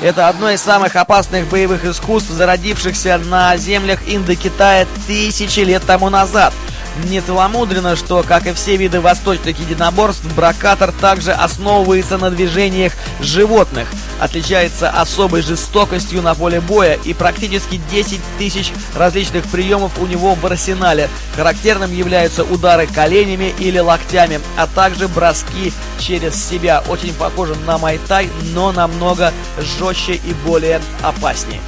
Это 0.00 0.28
одно 0.28 0.50
из 0.50 0.62
самых 0.62 0.94
опасных 0.96 1.48
боевых 1.48 1.84
искусств, 1.84 2.30
зародившихся 2.30 3.18
на 3.18 3.56
землях 3.56 4.00
Индокитая 4.06 4.86
тысячи 5.06 5.60
лет 5.60 5.82
тому 5.86 6.08
назад– 6.08 6.52
не 7.04 7.20
целомудренно, 7.20 7.96
что, 7.96 8.22
как 8.22 8.46
и 8.46 8.52
все 8.52 8.76
виды 8.76 9.00
восточных 9.00 9.58
единоборств, 9.58 10.24
бракатор 10.34 10.92
также 10.92 11.32
основывается 11.32 12.18
на 12.18 12.30
движениях 12.30 12.92
животных, 13.20 13.88
отличается 14.20 14.90
особой 14.90 15.42
жестокостью 15.42 16.22
на 16.22 16.34
поле 16.34 16.60
боя 16.60 16.98
и 17.04 17.14
практически 17.14 17.80
10 17.90 18.20
тысяч 18.38 18.72
различных 18.94 19.44
приемов 19.46 19.98
у 19.98 20.06
него 20.06 20.34
в 20.34 20.44
арсенале. 20.46 21.08
Характерным 21.36 21.94
являются 21.94 22.44
удары 22.44 22.86
коленями 22.86 23.54
или 23.58 23.78
локтями, 23.78 24.40
а 24.56 24.66
также 24.66 25.08
броски 25.08 25.72
через 25.98 26.34
себя. 26.34 26.82
Очень 26.88 27.14
похоже 27.14 27.54
на 27.66 27.78
майтай, 27.78 28.28
но 28.54 28.72
намного 28.72 29.32
жестче 29.78 30.14
и 30.14 30.34
более 30.44 30.80
опаснее 31.02 31.60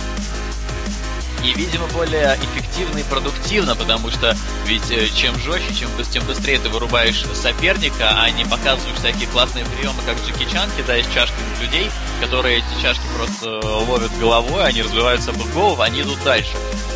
и, 1.42 1.54
видимо, 1.54 1.86
более 1.88 2.36
эффективно 2.36 2.98
и 2.98 3.02
продуктивно, 3.04 3.74
потому 3.74 4.10
что 4.10 4.36
ведь 4.66 4.90
э, 4.90 5.08
чем 5.08 5.38
жестче, 5.38 5.74
чем, 5.74 5.88
тем 6.10 6.24
быстрее 6.26 6.58
ты 6.58 6.68
вырубаешь 6.68 7.24
соперника, 7.34 8.10
а 8.20 8.30
не 8.30 8.44
показываешь 8.44 8.98
всякие 8.98 9.26
классные 9.28 9.64
приемы, 9.64 10.00
как 10.04 10.16
Джеки 10.18 10.50
Чан, 10.50 10.70
кидаешь 10.76 11.06
чашки 11.14 11.34
в 11.58 11.62
людей, 11.62 11.90
которые 12.20 12.58
эти 12.58 12.82
чашки 12.82 13.02
просто 13.16 13.60
э, 13.62 13.66
ловят 13.66 14.16
головой, 14.18 14.64
они 14.64 14.82
разбиваются 14.82 15.30
об 15.30 15.38
голову, 15.54 15.80
они 15.80 16.02
идут 16.02 16.22
дальше. 16.24 16.52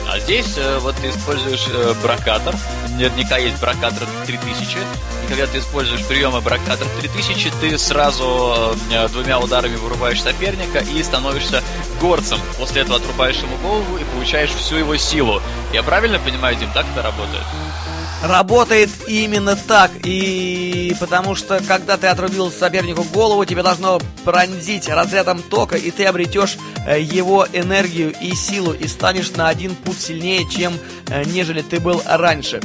А 0.09 0.19
здесь 0.19 0.55
э, 0.59 0.79
вот 0.81 0.95
ты 0.97 1.09
используешь 1.09 1.67
бракатор, 2.03 2.55
наверняка 2.91 3.39
есть 3.39 3.59
бракатор 3.61 4.07
3000, 4.27 4.77
и 4.77 5.27
когда 5.27 5.47
ты 5.47 5.59
используешь 5.59 6.05
приемы 6.05 6.43
бракатор 6.43 6.87
3000, 7.01 7.53
ты 7.61 7.79
сразу 7.79 8.77
двумя 9.11 9.39
ударами 9.39 9.77
вырубаешь 9.77 10.23
соперника 10.23 10.81
и 10.81 11.03
становишься 11.03 11.63
горцем. 12.01 12.41
После 12.59 12.83
этого 12.83 12.97
отрубаешь 12.97 13.37
ему 13.37 13.57
голову 13.59 13.97
и 13.97 14.05
получаешь 14.05 14.51
всю 14.51 14.77
его 14.77 14.97
силу. 14.97 15.41
Я 15.73 15.83
правильно 15.83 16.19
понимаю, 16.19 16.57
Дим, 16.57 16.71
так 16.73 16.87
это 16.93 17.03
работает? 17.03 17.45
Работает 18.23 18.89
именно 19.07 19.55
так, 19.55 19.91
и 20.03 20.97
потому 20.99 21.35
что 21.35 21.61
когда 21.69 21.99
ты 21.99 22.07
отрубил 22.07 22.51
сопернику 22.51 23.03
голову, 23.03 23.45
тебе 23.45 23.63
должно 23.63 24.01
пронзить 24.25 24.89
разрядом 24.89 25.43
тока, 25.43 25.77
и 25.77 25.91
ты 25.91 26.07
обретешь 26.07 26.57
э, 26.87 27.03
его 27.03 27.47
энергию 27.53 28.15
и 28.19 28.35
силу, 28.35 28.73
и 28.73 28.89
станешь 28.89 29.33
на 29.33 29.49
один 29.49 29.75
путь 29.75 30.01
сильнее, 30.01 30.49
чем 30.49 30.73
э, 31.09 31.25
нежели 31.25 31.61
ты 31.61 31.81
был 31.81 32.03
раньше. 32.07 32.63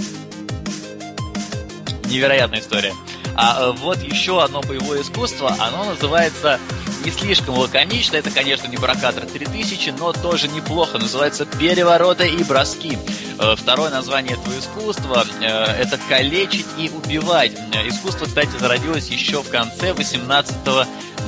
Невероятная 2.05 2.61
история. 2.61 2.93
А 3.35 3.57
э, 3.59 3.71
вот 3.81 4.01
еще 4.01 4.41
одно 4.41 4.61
боевое 4.61 5.01
искусство, 5.01 5.53
оно 5.59 5.83
называется 5.83 6.57
не 7.03 7.11
слишком 7.11 7.57
лаконично, 7.57 8.17
это, 8.17 8.31
конечно, 8.31 8.67
не 8.67 8.77
Бракатор 8.77 9.25
3000, 9.25 9.95
но 9.97 10.13
тоже 10.13 10.47
неплохо, 10.47 10.97
называется 10.97 11.45
«Перевороты 11.45 12.29
и 12.29 12.43
броски». 12.43 12.97
Э, 13.39 13.55
второе 13.55 13.89
название 13.89 14.33
этого 14.33 14.57
искусства 14.57 15.25
э,– 15.41 15.45
это 15.79 15.99
«Калечить 16.09 16.65
и 16.77 16.89
убивать». 16.89 17.53
Искусство, 17.85 18.25
кстати, 18.25 18.51
зародилось 18.59 19.09
еще 19.09 19.41
в 19.41 19.49
конце 19.49 19.93
18 19.93 20.55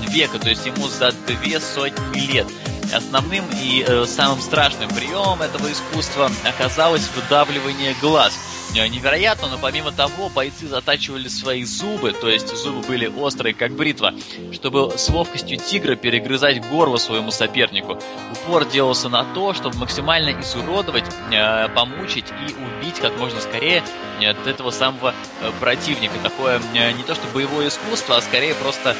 века, 0.10 0.40
то 0.40 0.50
есть 0.50 0.66
ему 0.66 0.88
за 0.88 1.12
две 1.28 1.60
сотни 1.60 2.20
лет. 2.20 2.48
Основным 2.94 3.46
и 3.62 3.86
э, 3.88 4.06
самым 4.06 4.42
страшным 4.42 4.90
приемом 4.90 5.42
этого 5.42 5.72
искусства 5.72 6.32
оказалось 6.44 7.08
выдавливание 7.16 7.96
глаз– 8.01 8.34
Э, 8.61 8.61
невероятно, 8.74 9.48
но 9.48 9.58
помимо 9.58 9.92
того, 9.92 10.30
бойцы 10.30 10.68
затачивали 10.68 11.28
свои 11.28 11.63
зубы, 11.63 12.13
то 12.13 12.30
есть 12.30 12.56
зубы 12.56 12.82
были 12.88 13.08
острые, 13.08 13.54
как 13.54 13.74
бритва, 13.74 14.13
чтобы 14.51 14.98
с 14.98 15.10
ловкостью 15.10 15.58
тигра 15.58 15.96
перегрызать 15.96 16.66
горло 16.70 16.98
своему 16.98 17.32
сопернику. 17.32 18.00
Упор 18.32 18.66
делался 18.66 19.10
на 19.10 19.24
то, 19.34 19.54
чтобы 19.54 19.78
максимально 19.78 20.40
изуродовать, 20.40 21.06
э, 21.32 21.70
помучить 21.70 22.25
и 22.30 22.54
убить 22.54 23.00
как 23.00 23.18
можно 23.18 23.40
скорее 23.42 23.84
э, 24.22 24.28
от 24.28 24.48
этого 24.48 24.72
самого 24.72 25.13
противника. 25.60 26.13
Такое 26.24 26.62
не 26.74 27.04
то 27.04 27.16
что 27.16 27.28
боевое 27.34 27.68
искусство, 27.68 28.18
а 28.18 28.22
скорее 28.22 28.56
просто 28.56 28.96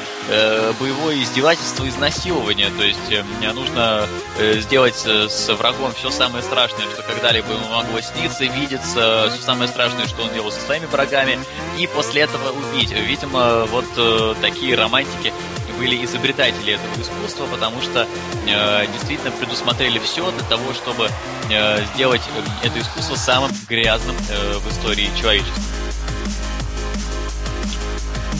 боевое 0.80 1.22
издевательство, 1.22 1.88
изнасилование. 1.88 2.70
То 2.76 2.84
есть 2.84 3.54
нужно 3.54 4.06
сделать 4.38 4.96
с 4.96 5.54
врагом 5.54 5.92
все 5.94 6.10
самое 6.10 6.42
страшное, 6.42 6.86
что 6.92 7.02
когда-либо 7.02 7.52
ему 7.52 7.68
могло 7.68 8.00
сниться, 8.00 8.44
видеться, 8.44 9.30
все 9.32 9.42
самое 9.42 9.61
самое 9.62 9.68
страшное, 9.68 10.06
что 10.06 10.22
он 10.22 10.32
делал 10.32 10.50
со 10.50 10.60
своими 10.60 10.86
врагами, 10.86 11.38
и 11.78 11.86
после 11.86 12.22
этого 12.22 12.50
убить. 12.50 12.90
Видимо, 12.90 13.64
вот 13.66 13.84
э, 13.96 14.34
такие 14.40 14.74
романтики 14.74 15.32
были 15.78 16.04
изобретатели 16.04 16.74
этого 16.74 17.00
искусства, 17.00 17.46
потому 17.50 17.80
что 17.80 18.06
э, 18.48 18.86
действительно 18.92 19.30
предусмотрели 19.30 19.98
все 19.98 20.30
для 20.30 20.44
того, 20.44 20.72
чтобы 20.72 21.10
э, 21.50 21.84
сделать 21.94 22.22
э, 22.36 22.66
это 22.66 22.80
искусство 22.80 23.14
самым 23.14 23.50
грязным 23.68 24.16
э, 24.30 24.58
в 24.58 24.70
истории 24.70 25.10
человечества. 25.20 25.62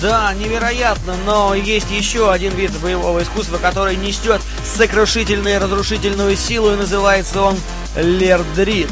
Да, 0.00 0.34
невероятно, 0.34 1.14
но 1.24 1.54
есть 1.54 1.90
еще 1.92 2.32
один 2.32 2.52
вид 2.54 2.72
боевого 2.80 3.22
искусства, 3.22 3.58
который 3.58 3.94
несет 3.94 4.40
сокрушительную 4.64 5.54
и 5.54 5.58
разрушительную 5.58 6.36
силу, 6.36 6.72
и 6.72 6.76
называется 6.76 7.42
он 7.42 7.56
Лердрит. 7.94 8.90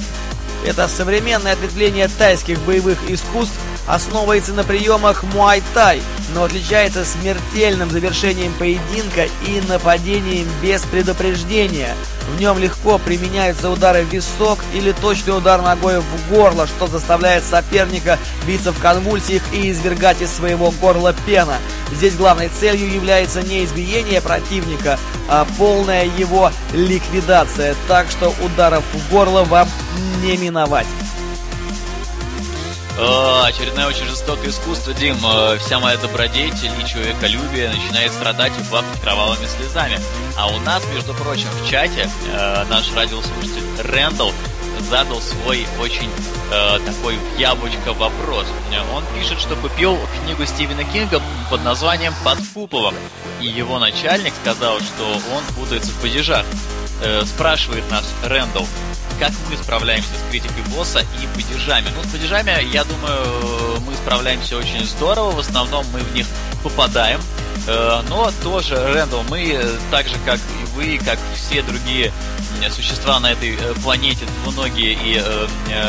Это 0.65 0.89
современное 0.89 1.55
ответвление 1.55 2.09
тайских 2.09 2.59
боевых 2.61 2.99
искусств, 3.09 3.59
основывается 3.87 4.53
на 4.53 4.65
приемах 4.65 5.23
муай-тай, 5.23 6.03
но 6.35 6.45
отличается 6.45 7.05
смертельным 7.05 7.91
завершением 7.91 8.53
поединка 8.55 9.27
и 9.47 9.61
нападением 9.69 10.49
без 10.63 10.83
предупреждения. 10.83 11.95
В 12.31 12.41
нем 12.41 12.59
легко 12.59 12.99
применяются 12.99 13.71
удары 13.71 14.05
в 14.05 14.13
висок 14.13 14.61
или 14.73 14.93
точный 14.93 15.37
удар 15.37 15.61
ногой 15.63 16.01
в 16.01 16.31
горло, 16.31 16.67
что 16.67 16.87
заставляет 16.87 17.43
соперника 17.45 18.19
биться 18.47 18.73
в 18.73 18.79
конвульсиях 18.79 19.43
и 19.53 19.71
извергать 19.71 20.23
из 20.23 20.31
своего 20.31 20.71
горла 20.71 21.15
пена. 21.27 21.57
Здесь 21.93 22.15
главной 22.15 22.49
целью 22.49 22.93
является 22.93 23.43
не 23.43 23.65
избиение 23.65 24.21
противника, 24.21 24.99
а 25.29 25.47
полная 25.59 26.05
его 26.05 26.53
ликвидация, 26.73 27.75
так 27.89 28.11
что 28.11 28.33
ударов 28.45 28.85
в 28.93 29.11
горло 29.11 29.43
вам 29.45 29.69
не 30.23 30.37
миновать. 30.37 30.87
О, 33.03 33.45
очередное 33.47 33.87
очень 33.87 34.05
жестокое 34.05 34.51
искусство, 34.51 34.93
Дим. 34.93 35.17
Э, 35.25 35.57
вся 35.59 35.81
моя 35.81 35.97
добродетель 35.97 36.71
и 36.79 36.87
человеколюбие 36.87 37.71
начинает 37.71 38.13
страдать 38.13 38.53
и 38.61 38.63
плакать 38.65 39.01
кровавыми 39.01 39.47
слезами. 39.47 39.99
А 40.37 40.49
у 40.49 40.59
нас, 40.61 40.83
между 40.93 41.15
прочим, 41.15 41.49
в 41.63 41.69
чате 41.69 42.11
э, 42.31 42.65
наш 42.69 42.93
радиослушатель 42.93 43.65
Рэндалл 43.83 44.35
задал 44.91 45.21
свой 45.23 45.67
очень 45.79 46.11
э, 46.51 46.79
такой 46.85 47.19
яблочко 47.39 47.95
вопрос. 47.95 48.47
Он 48.95 49.05
пишет, 49.19 49.41
что 49.41 49.57
купил 49.57 49.99
книгу 50.23 50.45
Стивена 50.45 50.85
Кинга 50.85 51.23
под 51.49 51.65
названием 51.65 52.13
«Под 52.23 52.39
куполом». 52.53 52.95
И 53.41 53.47
его 53.47 53.79
начальник 53.79 54.35
сказал, 54.43 54.79
что 54.81 55.05
он 55.35 55.43
путается 55.55 55.91
в 55.91 56.01
падежах. 56.03 56.45
Э, 57.03 57.25
спрашивает 57.25 57.91
нас 57.91 58.05
Рэндалл, 58.23 58.67
как 59.21 59.33
мы 59.51 59.57
справляемся 59.57 60.09
с 60.09 60.31
критикой 60.31 60.63
босса 60.75 61.01
и 61.01 61.27
падежами. 61.35 61.89
Ну, 61.95 62.03
с 62.03 62.07
падежами, 62.07 62.65
я 62.73 62.85
думаю, 62.85 63.81
мы 63.83 63.95
справляемся 63.95 64.57
очень 64.57 64.85
здорово, 64.87 65.33
в 65.33 65.39
основном 65.39 65.85
мы 65.93 66.01
в 66.01 66.15
них 66.15 66.27
попадаем. 66.63 67.21
Э, 67.67 68.01
но 68.09 68.33
тоже, 68.43 68.77
Рэндалл, 68.77 69.23
мы 69.29 69.53
э, 69.53 69.77
так 69.91 70.09
же, 70.09 70.17
как 70.25 70.39
и 70.39 70.65
вы, 70.75 70.99
как 71.05 71.19
все 71.35 71.63
другие 71.63 72.13
существа 72.71 73.21
на 73.21 73.33
этой 73.33 73.57
э, 73.57 73.75
планете, 73.83 74.25
двуногие 74.43 74.95
и 74.95 75.23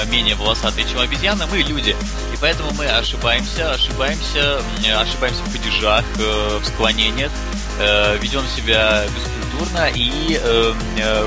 менее 0.09 0.35
волосатые, 0.35 0.85
чем 0.89 0.99
обезьяны, 0.99 1.45
мы 1.47 1.59
люди. 1.59 1.95
И 2.33 2.37
поэтому 2.41 2.71
мы 2.73 2.85
ошибаемся, 2.85 3.71
ошибаемся, 3.71 4.61
ошибаемся 4.99 5.41
в 5.43 5.51
падежах, 5.53 6.03
в 6.17 6.65
склонениях, 6.65 7.31
ведем 8.21 8.45
себя 8.47 9.03
бескультурно 9.15 9.89
и 9.93 10.39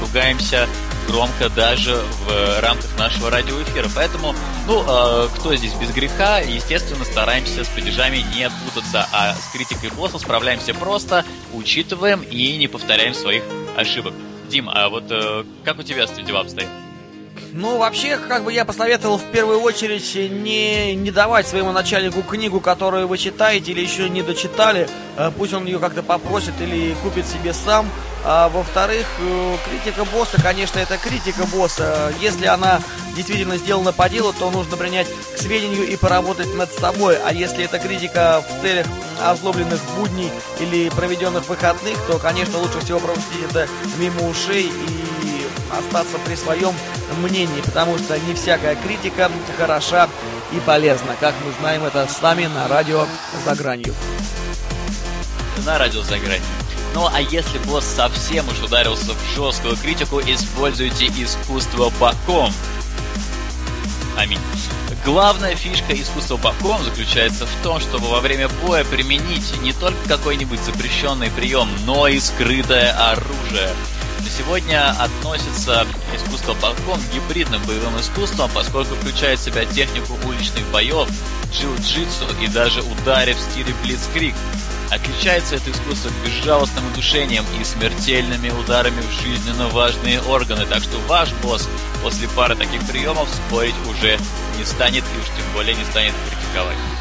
ругаемся 0.00 0.68
громко 1.08 1.48
даже 1.48 1.94
в 2.26 2.60
рамках 2.60 2.98
нашего 2.98 3.30
радиоэфира. 3.30 3.88
Поэтому, 3.94 4.34
ну, 4.66 4.84
э, 4.86 5.28
кто 5.36 5.54
здесь 5.56 5.74
без 5.74 5.90
греха, 5.90 6.38
естественно, 6.38 7.04
стараемся 7.04 7.64
с 7.64 7.68
падежами 7.68 8.24
не 8.34 8.50
путаться, 8.50 9.06
а 9.12 9.34
с 9.34 9.52
критикой 9.52 9.90
босса 9.90 10.18
справляемся 10.18 10.74
просто, 10.74 11.24
учитываем 11.52 12.22
и 12.22 12.56
не 12.56 12.68
повторяем 12.68 13.14
своих 13.14 13.44
ошибок. 13.76 14.14
Дим, 14.48 14.68
а 14.68 14.88
вот 14.88 15.04
э, 15.10 15.44
как 15.64 15.78
у 15.78 15.82
тебя 15.82 16.06
с 16.06 16.12
дела 16.12 16.40
обстоят? 16.40 16.83
Ну, 17.56 17.78
вообще, 17.78 18.16
как 18.16 18.42
бы 18.42 18.52
я 18.52 18.64
посоветовал 18.64 19.16
в 19.16 19.30
первую 19.30 19.60
очередь 19.60 20.12
не, 20.16 20.96
не 20.96 21.12
давать 21.12 21.46
своему 21.46 21.70
начальнику 21.70 22.22
книгу, 22.22 22.58
которую 22.58 23.06
вы 23.06 23.16
читаете 23.16 23.70
или 23.70 23.80
еще 23.80 24.08
не 24.10 24.22
дочитали. 24.22 24.88
Э, 25.16 25.30
пусть 25.38 25.52
он 25.54 25.64
ее 25.64 25.78
как-то 25.78 26.02
попросит 26.02 26.54
или 26.60 26.94
купит 26.94 27.28
себе 27.28 27.54
сам. 27.54 27.88
А 28.24 28.48
во-вторых, 28.48 29.06
э, 29.20 29.56
критика 29.70 30.04
босса, 30.04 30.42
конечно, 30.42 30.80
это 30.80 30.98
критика 30.98 31.46
босса. 31.46 32.12
Если 32.20 32.46
она 32.46 32.80
действительно 33.14 33.56
сделана 33.56 33.92
по 33.92 34.08
делу, 34.08 34.32
то 34.32 34.50
нужно 34.50 34.76
принять 34.76 35.06
к 35.06 35.38
сведению 35.38 35.86
и 35.86 35.94
поработать 35.94 36.52
над 36.56 36.72
собой. 36.72 37.18
А 37.24 37.32
если 37.32 37.64
это 37.64 37.78
критика 37.78 38.42
в 38.42 38.62
целях 38.62 38.86
озлобленных 39.22 39.80
будней 39.96 40.32
или 40.58 40.88
проведенных 40.88 41.48
выходных, 41.48 41.96
то, 42.08 42.18
конечно, 42.18 42.58
лучше 42.58 42.80
всего 42.80 42.98
пропустить 42.98 43.44
это 43.48 43.68
мимо 44.00 44.28
ушей 44.28 44.64
и 44.64 45.13
остаться 45.78 46.18
при 46.24 46.34
своем 46.34 46.74
мнении, 47.18 47.60
потому 47.60 47.98
что 47.98 48.18
не 48.18 48.34
всякая 48.34 48.76
критика 48.76 49.30
хороша 49.58 50.08
и 50.52 50.60
полезна. 50.60 51.16
Как 51.20 51.34
мы 51.44 51.52
знаем 51.60 51.84
это 51.84 52.06
с 52.06 52.20
вами 52.20 52.46
на 52.46 52.68
радио 52.68 53.06
«За 53.44 53.54
гранью». 53.54 53.94
На 55.64 55.78
радио 55.78 56.02
«За 56.02 56.18
гранью». 56.18 56.44
Ну 56.94 57.08
а 57.12 57.20
если 57.20 57.58
босс 57.66 57.84
совсем 57.84 58.48
уж 58.48 58.60
ударился 58.62 59.12
в 59.12 59.34
жесткую 59.34 59.76
критику, 59.76 60.20
используйте 60.20 61.06
искусство 61.06 61.90
боком. 61.98 62.52
Аминь. 64.16 64.38
Главная 65.04 65.56
фишка 65.56 65.92
искусства 65.92 66.36
боком 66.36 66.82
заключается 66.84 67.46
в 67.46 67.62
том, 67.62 67.80
чтобы 67.80 68.06
во 68.06 68.20
время 68.20 68.48
боя 68.64 68.84
применить 68.84 69.60
не 69.60 69.72
только 69.72 70.08
какой-нибудь 70.08 70.60
запрещенный 70.60 71.30
прием, 71.30 71.68
но 71.84 72.06
и 72.06 72.20
скрытое 72.20 72.92
оружие. 73.10 73.70
Сегодня 74.36 74.90
относится 74.90 75.86
искусство 76.12 76.54
боком 76.54 77.00
к 77.00 77.14
гибридным 77.14 77.62
боевым 77.66 78.00
искусствам, 78.00 78.50
поскольку 78.52 78.96
включает 78.96 79.38
в 79.38 79.44
себя 79.44 79.64
технику 79.64 80.18
уличных 80.26 80.66
боев, 80.72 81.08
джиу-джитсу 81.52 82.42
и 82.42 82.48
даже 82.48 82.82
удары 82.82 83.34
в 83.34 83.38
стиле 83.38 83.72
блицкрик. 83.84 84.34
Отличается 84.90 85.54
это 85.54 85.70
искусство 85.70 86.10
безжалостным 86.24 86.84
удушением 86.92 87.44
и 87.60 87.64
смертельными 87.64 88.50
ударами 88.50 89.00
в 89.02 89.22
жизненно 89.22 89.68
важные 89.68 90.20
органы, 90.22 90.66
так 90.66 90.82
что 90.82 90.98
ваш 91.06 91.32
босс 91.34 91.68
после 92.02 92.28
пары 92.28 92.56
таких 92.56 92.84
приемов 92.88 93.28
спорить 93.28 93.74
уже 93.88 94.18
не 94.58 94.64
станет 94.64 95.04
и 95.04 95.18
уж 95.20 95.26
тем 95.26 95.52
более 95.54 95.76
не 95.76 95.84
станет 95.84 96.12
критиковать. 96.28 96.93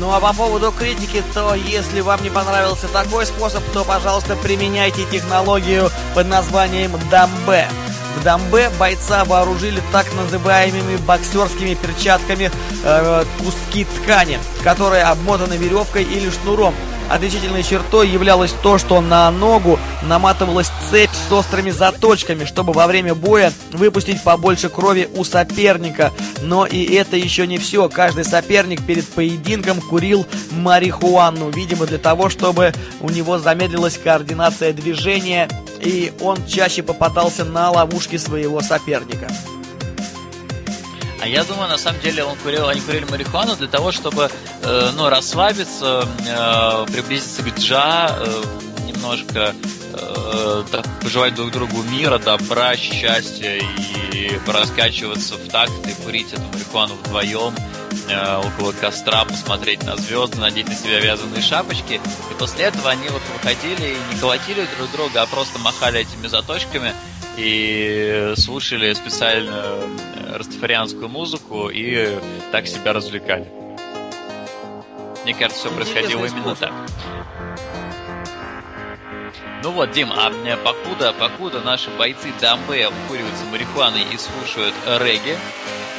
Ну 0.00 0.14
а 0.14 0.18
по 0.18 0.32
поводу 0.32 0.72
критики, 0.72 1.22
то 1.34 1.54
если 1.54 2.00
вам 2.00 2.22
не 2.22 2.30
понравился 2.30 2.88
такой 2.88 3.26
способ, 3.26 3.62
то, 3.74 3.84
пожалуйста, 3.84 4.34
применяйте 4.34 5.04
технологию 5.04 5.90
под 6.14 6.26
названием 6.26 6.92
дамбе. 7.10 7.68
В 8.16 8.24
дамбе 8.24 8.70
бойца 8.78 9.26
вооружили 9.26 9.82
так 9.92 10.06
называемыми 10.14 10.96
боксерскими 10.96 11.74
перчатками 11.74 12.50
э, 12.82 13.24
куски 13.38 13.84
ткани, 13.84 14.38
которые 14.64 15.02
обмотаны 15.02 15.58
веревкой 15.58 16.04
или 16.04 16.30
шнуром. 16.30 16.74
Отличительной 17.10 17.62
чертой 17.62 18.08
являлось 18.08 18.54
то, 18.62 18.78
что 18.78 19.02
на 19.02 19.30
ногу 19.30 19.78
наматывалась 20.02 20.70
цепь 20.90 21.10
с 21.10 21.32
острыми 21.32 21.70
заточками, 21.70 22.44
чтобы 22.44 22.72
во 22.72 22.86
время 22.86 23.14
боя 23.14 23.52
выпустить 23.72 24.22
побольше 24.22 24.68
крови 24.68 25.08
у 25.14 25.24
соперника. 25.24 26.12
Но 26.42 26.66
и 26.66 26.84
это 26.94 27.16
еще 27.16 27.46
не 27.46 27.58
все. 27.58 27.88
Каждый 27.88 28.24
соперник 28.24 28.84
перед 28.84 29.06
поединком 29.08 29.80
курил 29.80 30.26
марихуану, 30.52 31.50
видимо 31.50 31.86
для 31.86 31.98
того, 31.98 32.28
чтобы 32.28 32.72
у 33.00 33.10
него 33.10 33.38
замедлилась 33.38 33.98
координация 33.98 34.72
движения 34.72 35.48
и 35.80 36.12
он 36.20 36.46
чаще 36.46 36.82
попадался 36.82 37.44
на 37.44 37.70
ловушки 37.70 38.16
своего 38.16 38.60
соперника. 38.60 39.28
А 41.22 41.28
я 41.28 41.44
думаю, 41.44 41.68
на 41.68 41.76
самом 41.76 42.00
деле 42.00 42.24
он 42.24 42.36
курил, 42.38 42.68
они 42.68 42.80
курили 42.80 43.04
марихуану 43.04 43.54
для 43.56 43.68
того, 43.68 43.92
чтобы 43.92 44.30
э, 44.62 44.90
ну, 44.94 45.08
расслабиться, 45.10 46.08
э, 46.26 46.86
приблизиться 46.90 47.42
к 47.42 47.58
джа, 47.58 48.16
э, 48.18 48.42
немножко 48.86 49.54
э, 49.92 50.64
так, 50.70 50.86
пожелать 51.00 51.34
друг 51.34 51.50
другу 51.50 51.82
мира, 51.82 52.18
добра, 52.18 52.76
счастья 52.76 53.56
и 53.56 54.38
пораскачиваться 54.46 55.34
в 55.34 55.48
такт 55.48 55.72
и 55.86 56.04
курить 56.04 56.32
эту 56.32 56.42
марихуану 56.52 56.94
вдвоем 56.94 57.54
э, 58.08 58.36
около 58.36 58.72
костра, 58.72 59.24
посмотреть 59.24 59.82
на 59.84 59.96
звезды, 59.96 60.38
надеть 60.38 60.68
на 60.68 60.74
себя 60.74 61.00
вязаные 61.00 61.42
шапочки. 61.42 61.94
И 61.94 62.34
после 62.38 62.64
этого 62.64 62.90
они 62.90 63.08
вот 63.08 63.22
выходили 63.34 63.94
и 63.94 64.14
не 64.14 64.20
колотили 64.20 64.66
друг 64.78 64.90
друга, 64.92 65.22
а 65.22 65.26
просто 65.26 65.58
махали 65.58 66.00
этими 66.00 66.26
заточками 66.26 66.92
и 67.36 68.34
слушали 68.36 68.92
специально 68.92 69.62
э, 69.64 70.36
растафарианскую 70.36 71.08
музыку 71.08 71.68
и 71.68 72.18
так 72.52 72.66
себя 72.66 72.92
развлекали. 72.92 73.46
Мне 75.24 75.34
кажется, 75.34 75.68
все 75.68 75.70
происходило 75.70 76.24
именно 76.24 76.56
так. 76.56 76.72
Ну 79.62 79.72
вот, 79.72 79.90
Дим, 79.92 80.10
а 80.10 80.32
э, 80.46 80.56
покуда, 80.56 81.12
покуда 81.12 81.60
наши 81.60 81.90
бойцы 81.90 82.32
Дамбе 82.40 82.88
укуриваются 82.88 83.44
марихуаной 83.44 84.04
и 84.10 84.16
слушают 84.16 84.74
регги, 84.86 85.36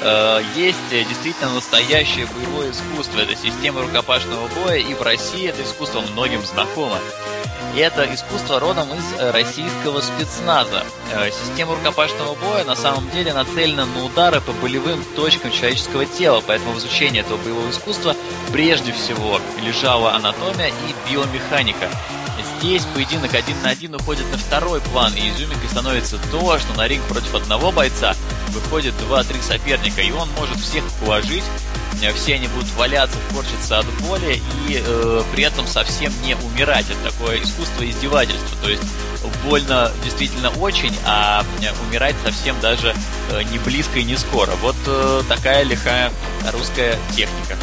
э, 0.01 0.41
есть 0.55 0.91
э, 0.91 1.03
действительно 1.03 1.53
настоящее 1.53 2.25
боевое 2.25 2.71
искусство. 2.71 3.19
Это 3.19 3.35
система 3.35 3.81
рукопашного 3.81 4.47
боя, 4.47 4.77
и 4.77 4.95
в 4.95 5.01
России 5.03 5.47
это 5.47 5.61
искусство 5.61 6.01
многим 6.01 6.43
знакомо. 6.43 6.97
И 7.75 7.79
это 7.79 8.11
искусство 8.11 8.59
родом 8.59 8.89
из 8.93 9.31
российского 9.31 10.01
спецназа. 10.01 10.83
Система 11.31 11.75
рукопашного 11.75 12.35
боя 12.35 12.65
на 12.65 12.75
самом 12.75 13.09
деле 13.11 13.31
нацелена 13.31 13.85
на 13.85 14.03
удары 14.03 14.41
по 14.41 14.51
болевым 14.53 15.01
точкам 15.15 15.51
человеческого 15.51 16.05
тела, 16.05 16.43
поэтому 16.45 16.73
в 16.73 16.79
изучении 16.79 17.21
этого 17.21 17.37
боевого 17.37 17.69
искусства 17.69 18.13
прежде 18.51 18.91
всего 18.91 19.39
лежала 19.63 20.15
анатомия 20.15 20.67
и 20.67 21.09
биомеханика. 21.09 21.87
Здесь 22.61 22.83
поединок 22.93 23.33
один 23.33 23.59
на 23.63 23.71
один 23.71 23.95
уходит 23.95 24.29
на 24.31 24.37
второй 24.37 24.81
план, 24.81 25.15
и 25.15 25.31
изюминкой 25.31 25.67
становится 25.67 26.19
то, 26.31 26.59
что 26.59 26.73
на 26.77 26.87
ринг 26.87 27.03
против 27.05 27.33
одного 27.33 27.71
бойца 27.71 28.15
выходит 28.49 28.93
2-3 29.09 29.41
соперника, 29.41 30.01
и 30.01 30.11
он 30.11 30.29
может 30.37 30.57
всех 30.59 30.83
положить, 31.03 31.43
э, 32.03 32.13
все 32.13 32.35
они 32.35 32.47
будут 32.49 32.69
валяться, 32.75 33.17
корчиться 33.33 33.79
от 33.79 33.87
боли 34.03 34.39
и 34.67 34.79
э, 34.79 35.23
при 35.33 35.43
этом 35.43 35.65
совсем 35.65 36.13
не 36.23 36.35
умирать. 36.35 36.85
Это 36.87 37.11
такое 37.11 37.41
искусство 37.41 37.83
издевательства. 37.89 38.55
То 38.61 38.69
есть 38.69 38.83
больно 39.43 39.91
действительно 40.03 40.51
очень, 40.51 40.95
а 41.03 41.43
э, 41.63 41.71
умирать 41.87 42.15
совсем 42.23 42.59
даже 42.59 42.93
э, 43.31 43.41
не 43.41 43.57
близко 43.57 43.97
и 43.97 44.03
не 44.03 44.17
скоро. 44.17 44.51
Вот 44.61 44.75
такая 45.27 45.63
лихая 45.63 46.11
русская 46.53 46.95
техника 47.15 47.57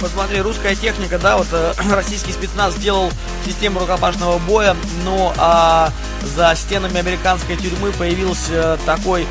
посмотри, 0.00 0.40
русская 0.40 0.74
техника, 0.74 1.18
да, 1.18 1.36
вот 1.36 1.46
э, 1.52 1.74
российский 1.94 2.32
спецназ 2.32 2.74
сделал 2.74 3.10
систему 3.44 3.80
рукопашного 3.80 4.38
боя, 4.38 4.76
но 5.04 5.32
а 5.36 5.92
за 6.36 6.54
стенами 6.56 6.98
американской 6.98 7.56
тюрьмы 7.56 7.92
появился 7.92 8.78
такой 8.86 9.22
э, 9.22 9.26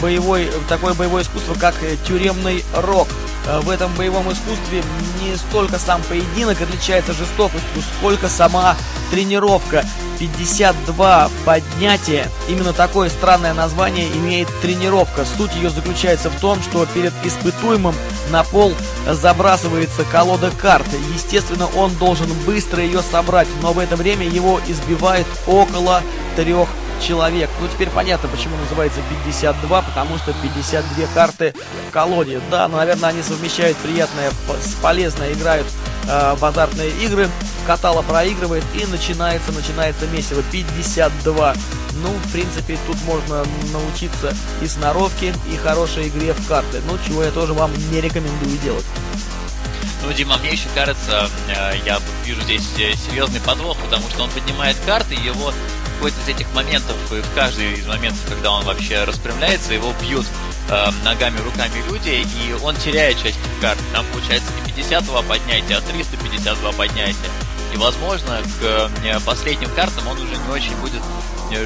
боевой, 0.00 0.50
такое 0.68 0.94
боевое 0.94 1.22
искусство, 1.22 1.54
как 1.54 1.74
тюремный 2.06 2.64
рок. 2.74 3.08
Э, 3.46 3.60
в 3.60 3.70
этом 3.70 3.92
боевом 3.94 4.30
искусстве 4.32 4.82
не 5.22 5.36
столько 5.36 5.78
сам 5.78 6.02
поединок 6.02 6.60
отличается 6.60 7.12
жестокостью, 7.12 7.82
сколько 7.98 8.28
сама 8.28 8.76
тренировка. 9.10 9.84
52 10.18 11.30
поднятия. 11.44 12.30
Именно 12.48 12.72
такое 12.72 13.10
странное 13.10 13.52
название 13.52 14.08
имеет 14.16 14.48
тренировка. 14.62 15.26
Суть 15.36 15.54
ее 15.54 15.68
заключается 15.68 16.30
в 16.30 16.40
том, 16.40 16.62
что 16.62 16.86
перед 16.86 17.12
испытуемым 17.22 17.94
на 18.30 18.42
пол 18.42 18.72
забрасывается 19.06 20.04
колода 20.04 20.50
карт. 20.50 20.86
Естественно, 21.14 21.68
он 21.76 21.94
должен 21.96 22.32
быстро 22.46 22.82
ее 22.82 23.02
собрать, 23.02 23.48
но 23.60 23.74
в 23.74 23.78
это 23.78 23.96
время 23.96 24.26
его 24.26 24.58
избивает 24.66 25.26
около 25.46 26.02
трех 26.34 26.68
человек. 27.00 27.50
Ну, 27.60 27.68
теперь 27.68 27.90
понятно, 27.90 28.28
почему 28.28 28.56
называется 28.56 29.00
52, 29.26 29.82
потому 29.82 30.18
что 30.18 30.32
52 30.32 31.06
карты 31.14 31.54
в 31.88 31.92
колоде. 31.92 32.40
Да, 32.50 32.68
ну, 32.68 32.76
наверное, 32.76 33.10
они 33.10 33.22
совмещают 33.22 33.76
приятное 33.78 34.30
с 34.62 34.74
полезное, 34.82 35.32
играют 35.32 35.66
э, 36.08 36.34
в 36.36 36.44
азартные 36.44 36.90
игры. 37.02 37.28
Катала 37.66 38.02
проигрывает 38.02 38.64
и 38.74 38.86
начинается, 38.86 39.52
начинается 39.52 40.06
месиво 40.06 40.42
52. 40.52 41.54
Ну, 42.02 42.08
в 42.08 42.32
принципе, 42.32 42.78
тут 42.86 42.96
можно 43.04 43.44
научиться 43.72 44.34
и 44.60 44.66
сноровке, 44.66 45.34
и 45.52 45.56
хорошей 45.56 46.08
игре 46.08 46.32
в 46.32 46.46
карты. 46.46 46.80
Ну, 46.88 46.98
чего 47.06 47.24
я 47.24 47.30
тоже 47.30 47.54
вам 47.54 47.72
не 47.90 48.00
рекомендую 48.00 48.58
делать. 48.58 48.84
Ну, 50.06 50.12
Дима, 50.12 50.36
мне 50.38 50.52
еще 50.52 50.68
кажется, 50.74 51.28
э, 51.48 51.78
я 51.84 52.00
вижу 52.24 52.40
здесь 52.42 52.68
э, 52.78 52.94
серьезный 52.94 53.40
подвох, 53.40 53.76
потому 53.78 54.08
что 54.08 54.22
он 54.22 54.30
поднимает 54.30 54.76
карты, 54.86 55.14
его 55.14 55.52
какой-то 55.96 56.20
из 56.20 56.28
этих 56.28 56.52
моментов, 56.54 56.96
и 57.12 57.20
в 57.20 57.34
каждый 57.34 57.74
из 57.74 57.86
моментов, 57.86 58.20
когда 58.28 58.52
он 58.52 58.64
вообще 58.64 59.04
распрямляется, 59.04 59.74
его 59.74 59.92
бьют 60.00 60.26
э, 60.68 60.90
ногами, 61.04 61.38
руками 61.38 61.82
люди, 61.90 62.10
и 62.10 62.52
он 62.62 62.76
теряет 62.76 63.20
часть 63.22 63.38
карт. 63.60 63.78
Там 63.92 64.04
получается 64.12 64.48
не 64.64 64.72
52 64.72 65.22
поднятия, 65.22 65.76
а 65.76 65.80
352 65.80 66.72
поднятия. 66.72 67.30
И, 67.74 67.76
возможно, 67.78 68.40
к 68.60 68.90
э, 69.04 69.18
последним 69.24 69.70
картам 69.74 70.06
он 70.08 70.18
уже 70.20 70.36
не 70.36 70.52
очень 70.52 70.76
будет 70.76 71.02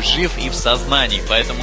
жив 0.02 0.36
и 0.38 0.50
в 0.50 0.54
сознании. 0.54 1.22
Поэтому 1.28 1.62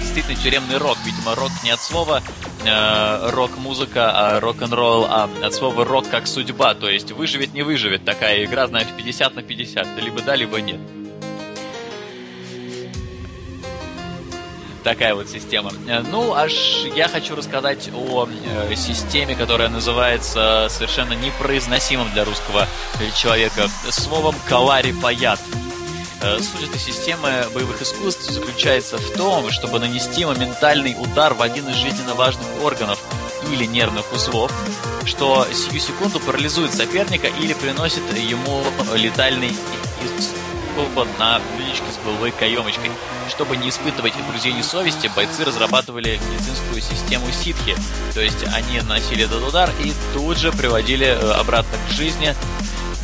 действительно 0.00 0.36
тюремный 0.36 0.78
рок. 0.78 0.96
Видимо, 1.04 1.34
рок 1.34 1.50
не 1.62 1.70
от 1.70 1.80
слова 1.80 2.22
рок-музыка, 2.64 4.10
а 4.12 4.40
рок-н-ролл, 4.40 5.06
а 5.08 5.30
от 5.42 5.54
слова 5.54 5.84
рок 5.84 6.08
как 6.08 6.26
судьба. 6.26 6.74
То 6.74 6.88
есть 6.88 7.12
выживет, 7.12 7.52
не 7.52 7.62
выживет. 7.62 8.04
Такая 8.04 8.44
игра, 8.44 8.66
знаешь, 8.66 8.88
50 8.96 9.34
на 9.34 9.42
50. 9.42 9.86
Либо 9.98 10.22
да, 10.22 10.34
либо 10.34 10.60
нет. 10.60 10.80
Такая 14.88 15.14
вот 15.14 15.28
система. 15.28 15.70
Э, 15.86 16.00
ну, 16.00 16.32
аж 16.32 16.52
я 16.96 17.08
хочу 17.08 17.36
рассказать 17.36 17.90
о 17.94 18.26
э, 18.26 18.74
системе, 18.74 19.34
которая 19.34 19.68
называется 19.68 20.68
совершенно 20.70 21.12
непроизносимым 21.12 22.10
для 22.12 22.24
русского 22.24 22.66
человека 23.14 23.68
словом 23.90 24.34
«калари 24.48 24.92
паят». 24.92 25.40
Э, 26.22 26.38
суть 26.38 26.68
этой 26.68 26.80
системы 26.80 27.44
боевых 27.54 27.82
искусств 27.82 28.30
заключается 28.30 28.96
в 28.96 29.10
том, 29.12 29.50
чтобы 29.50 29.78
нанести 29.78 30.24
моментальный 30.24 30.96
удар 30.98 31.34
в 31.34 31.42
один 31.42 31.68
из 31.68 31.76
жизненно 31.76 32.14
важных 32.14 32.46
органов 32.62 32.98
или 33.52 33.66
нервных 33.66 34.10
узлов, 34.14 34.50
что 35.04 35.46
сию 35.52 35.80
секунду 35.80 36.18
парализует 36.18 36.72
соперника 36.72 37.26
или 37.26 37.52
приносит 37.52 38.02
ему 38.16 38.64
летальный 38.94 39.52
повод 40.78 41.08
на 41.18 41.40
блюдечке 41.56 41.86
с 41.92 42.04
головой 42.04 42.30
каемочкой. 42.30 42.90
Чтобы 43.28 43.56
не 43.56 43.68
испытывать 43.68 44.14
угрызений 44.16 44.62
совести, 44.62 45.10
бойцы 45.14 45.44
разрабатывали 45.44 46.20
медицинскую 46.30 46.80
систему 46.80 47.26
ситхи. 47.32 47.76
То 48.14 48.20
есть 48.20 48.44
они 48.54 48.80
наносили 48.80 49.24
этот 49.24 49.42
удар 49.42 49.70
и 49.82 49.92
тут 50.14 50.38
же 50.38 50.52
приводили 50.52 51.06
э, 51.06 51.32
обратно 51.32 51.76
к 51.88 51.92
жизни 51.92 52.34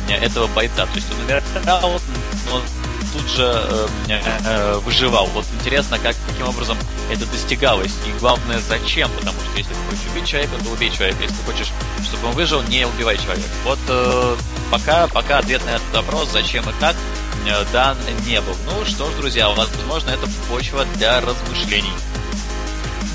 э, 0.09 0.13
этого 0.13 0.47
бойца. 0.47 0.85
То 0.85 0.95
есть 0.95 1.07
он 1.11 1.25
умирал, 1.25 2.01
но 2.49 2.61
тут 3.13 3.29
же 3.29 3.43
э, 3.43 3.87
э, 4.45 4.75
выживал. 4.85 5.27
Вот 5.27 5.45
интересно, 5.59 5.99
как, 5.99 6.15
каким 6.27 6.47
образом 6.47 6.77
это 7.11 7.25
достигалось. 7.25 7.93
И 8.07 8.19
главное, 8.19 8.59
зачем. 8.59 9.09
Потому 9.19 9.37
что 9.41 9.57
если 9.57 9.73
ты 9.73 9.79
хочешь 9.89 10.11
убить 10.13 10.27
человека, 10.27 10.53
то 10.63 10.69
убей 10.69 10.89
человека. 10.91 11.21
Если 11.21 11.35
ты 11.35 11.43
хочешь, 11.43 11.71
чтобы 12.05 12.27
он 12.27 12.35
выжил, 12.35 12.61
не 12.63 12.87
убивай 12.87 13.17
человека. 13.17 13.49
Вот 13.65 13.79
э, 13.89 14.35
пока, 14.71 15.07
пока 15.07 15.39
ответ 15.39 15.63
на 15.65 15.71
этот 15.71 15.93
вопрос, 15.93 16.29
зачем 16.31 16.69
и 16.69 16.73
как, 16.79 16.95
дан 17.71 17.97
не 18.25 18.41
был. 18.41 18.55
Ну 18.65 18.85
что 18.85 19.09
ж, 19.11 19.15
друзья, 19.15 19.49
возможно, 19.49 20.09
это 20.09 20.27
почва 20.49 20.85
для 20.95 21.21
размышлений. 21.21 21.93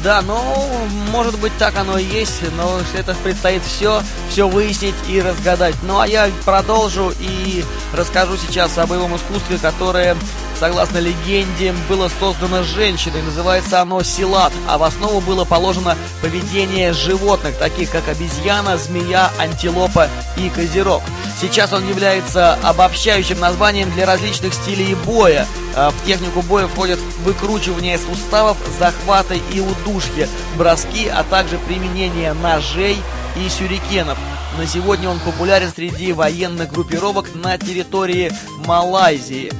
Да, 0.02 0.22
ну, 0.22 0.66
может 1.10 1.38
быть, 1.38 1.52
так 1.58 1.76
оно 1.76 1.98
и 1.98 2.04
есть, 2.04 2.40
но 2.56 2.80
это 2.94 3.14
предстоит 3.22 3.62
все, 3.62 4.02
все 4.30 4.48
выяснить 4.48 4.94
и 5.08 5.20
разгадать. 5.20 5.74
Ну, 5.82 6.00
а 6.00 6.06
я 6.06 6.30
продолжу 6.46 7.12
и 7.20 7.64
расскажу 7.92 8.36
сейчас 8.38 8.78
о 8.78 8.86
боевом 8.86 9.16
искусстве, 9.16 9.58
которое 9.58 10.16
согласно 10.60 10.98
легенде, 10.98 11.74
было 11.88 12.10
создано 12.20 12.62
женщиной. 12.62 13.22
Называется 13.22 13.80
оно 13.80 14.02
Силат, 14.02 14.52
а 14.68 14.76
в 14.76 14.82
основу 14.82 15.22
было 15.22 15.46
положено 15.46 15.96
поведение 16.20 16.92
животных, 16.92 17.56
таких 17.56 17.90
как 17.90 18.06
обезьяна, 18.08 18.76
змея, 18.76 19.30
антилопа 19.38 20.10
и 20.36 20.50
козерог. 20.50 21.02
Сейчас 21.40 21.72
он 21.72 21.88
является 21.88 22.54
обобщающим 22.62 23.40
названием 23.40 23.90
для 23.92 24.04
различных 24.04 24.52
стилей 24.52 24.94
боя. 24.94 25.46
А, 25.74 25.90
в 25.90 26.04
технику 26.04 26.42
боя 26.42 26.66
входят 26.66 26.98
выкручивание 27.24 27.98
суставов, 27.98 28.58
захваты 28.78 29.40
и 29.54 29.60
удушья, 29.90 30.28
броски, 30.56 31.08
а 31.08 31.24
также 31.24 31.58
применение 31.58 32.32
ножей 32.32 32.96
и 33.36 33.48
сюрикенов. 33.48 34.18
На 34.58 34.66
сегодня 34.66 35.08
он 35.08 35.18
популярен 35.20 35.70
среди 35.74 36.12
военных 36.12 36.72
группировок 36.72 37.34
на 37.34 37.56
территории 37.58 38.32
Малайзии. 38.66 39.50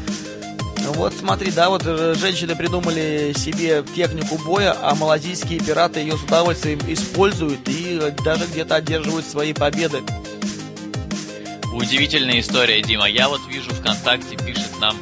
Вот 0.94 1.12
смотри, 1.14 1.52
да, 1.52 1.68
вот 1.68 1.82
э, 1.84 2.14
женщины 2.18 2.56
придумали 2.56 3.32
себе 3.36 3.84
технику 3.94 4.38
боя, 4.44 4.74
а 4.82 4.94
малазийские 4.94 5.60
пираты 5.60 6.00
ее 6.00 6.16
с 6.16 6.22
удовольствием 6.22 6.80
используют 6.88 7.68
и 7.68 8.00
даже 8.24 8.46
где-то 8.46 8.76
одерживают 8.76 9.24
свои 9.26 9.52
победы. 9.52 10.02
Удивительная 11.72 12.40
история, 12.40 12.82
Дима. 12.82 13.08
Я 13.08 13.28
вот 13.28 13.40
вижу 13.48 13.70
ВКонтакте, 13.70 14.36
пишет 14.36 14.80
нам 14.80 14.96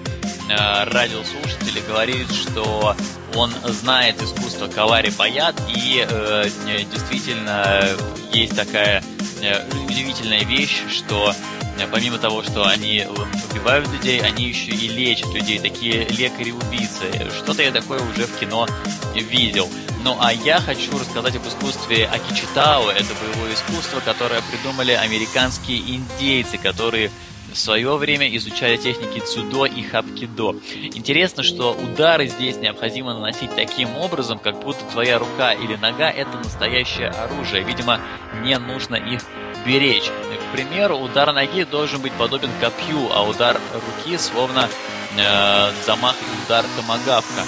э, 0.48 0.84
радиослушатель 0.84 1.78
и 1.78 1.80
говорит, 1.80 2.30
что 2.32 2.96
он 3.34 3.52
знает 3.64 4.20
искусство 4.22 4.68
Кавари 4.68 5.10
Паят, 5.10 5.54
и 5.68 6.06
э, 6.08 6.44
действительно 6.90 7.84
есть 8.32 8.56
такая 8.56 9.02
э, 9.42 9.68
удивительная 9.86 10.44
вещь, 10.44 10.82
что 10.88 11.32
Э, 11.78 11.86
помимо 11.90 12.18
того, 12.18 12.42
что 12.42 12.66
они 12.66 13.06
убивают 13.52 13.90
людей, 13.92 14.20
они 14.20 14.48
еще 14.48 14.72
и 14.72 14.88
лечат 14.88 15.32
людей, 15.32 15.58
такие 15.58 16.04
лекари-убийцы. 16.08 17.30
Что-то 17.36 17.62
я 17.62 17.70
такое 17.70 18.00
уже 18.00 18.26
в 18.26 18.38
кино 18.38 18.66
видел. 19.14 19.68
Ну 20.02 20.16
а 20.20 20.32
я 20.32 20.60
хочу 20.60 20.96
рассказать 20.98 21.36
об 21.36 21.46
искусстве 21.46 22.06
Акичитао. 22.06 22.90
Это 22.90 23.14
боевое 23.14 23.54
искусство, 23.54 24.00
которое 24.00 24.42
придумали 24.42 24.92
американские 24.92 25.78
индейцы, 25.78 26.58
которые 26.58 27.10
в 27.58 27.60
свое 27.60 27.96
время 27.96 28.34
изучали 28.36 28.76
техники 28.76 29.18
цюдо 29.18 29.64
и 29.64 29.82
хапкидо. 29.82 30.54
Интересно, 30.94 31.42
что 31.42 31.72
удары 31.72 32.28
здесь 32.28 32.56
необходимо 32.56 33.14
наносить 33.14 33.52
таким 33.56 33.96
образом, 33.96 34.38
как 34.38 34.60
будто 34.60 34.84
твоя 34.84 35.18
рука 35.18 35.52
или 35.52 35.74
нога 35.74 36.08
это 36.08 36.38
настоящее 36.38 37.08
оружие. 37.08 37.64
Видимо, 37.64 38.00
не 38.44 38.56
нужно 38.58 38.94
их 38.94 39.22
беречь. 39.66 40.04
К 40.06 40.52
примеру, 40.52 40.98
удар 40.98 41.32
ноги 41.32 41.64
должен 41.64 42.00
быть 42.00 42.12
подобен 42.12 42.50
копью, 42.60 43.10
а 43.12 43.28
удар 43.28 43.60
руки 43.74 44.16
словно 44.18 44.68
э, 45.16 45.72
замах 45.84 46.14
и 46.14 46.46
удар 46.46 46.64
томагавка. 46.76 47.42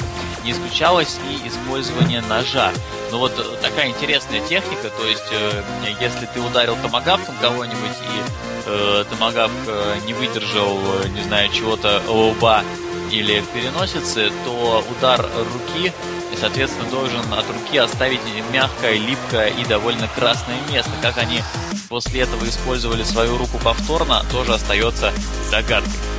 Не 0.45 0.53
исключалось 0.53 1.19
и 1.29 1.49
использование 1.49 2.23
ножа. 2.23 2.73
Но 3.11 3.19
вот 3.19 3.61
такая 3.61 3.89
интересная 3.89 4.41
техника, 4.47 4.91
то 4.91 5.07
есть 5.07 5.27
э, 5.33 5.63
если 6.01 6.27
ты 6.27 6.41
ударил 6.41 6.77
томагавком 6.83 7.35
кого-нибудь 7.41 7.77
и 7.77 8.23
э, 8.67 9.05
томагавк 9.11 9.53
э, 9.67 9.99
не 10.07 10.15
выдержал, 10.15 10.79
э, 11.05 11.09
не 11.09 11.23
знаю, 11.23 11.51
чего-то 11.53 12.03
лба 12.09 12.65
или 13.11 13.43
переносицы, 13.53 14.31
то 14.45 14.85
удар 14.91 15.27
руки 15.55 15.93
соответственно, 16.41 16.89
должен 16.91 17.21
от 17.35 17.45
руки 17.51 17.77
оставить 17.77 18.21
мягкое, 18.53 18.95
липкое 18.95 19.49
и 19.49 19.65
довольно 19.65 20.09
красное 20.09 20.59
место. 20.71 20.91
Как 21.03 21.19
они 21.19 21.43
после 21.89 22.23
этого 22.23 22.45
использовали 22.49 23.03
свою 23.03 23.37
руку 23.37 23.59
повторно, 23.63 24.25
тоже 24.33 24.55
остается 24.55 25.13
загадкой. 25.51 26.10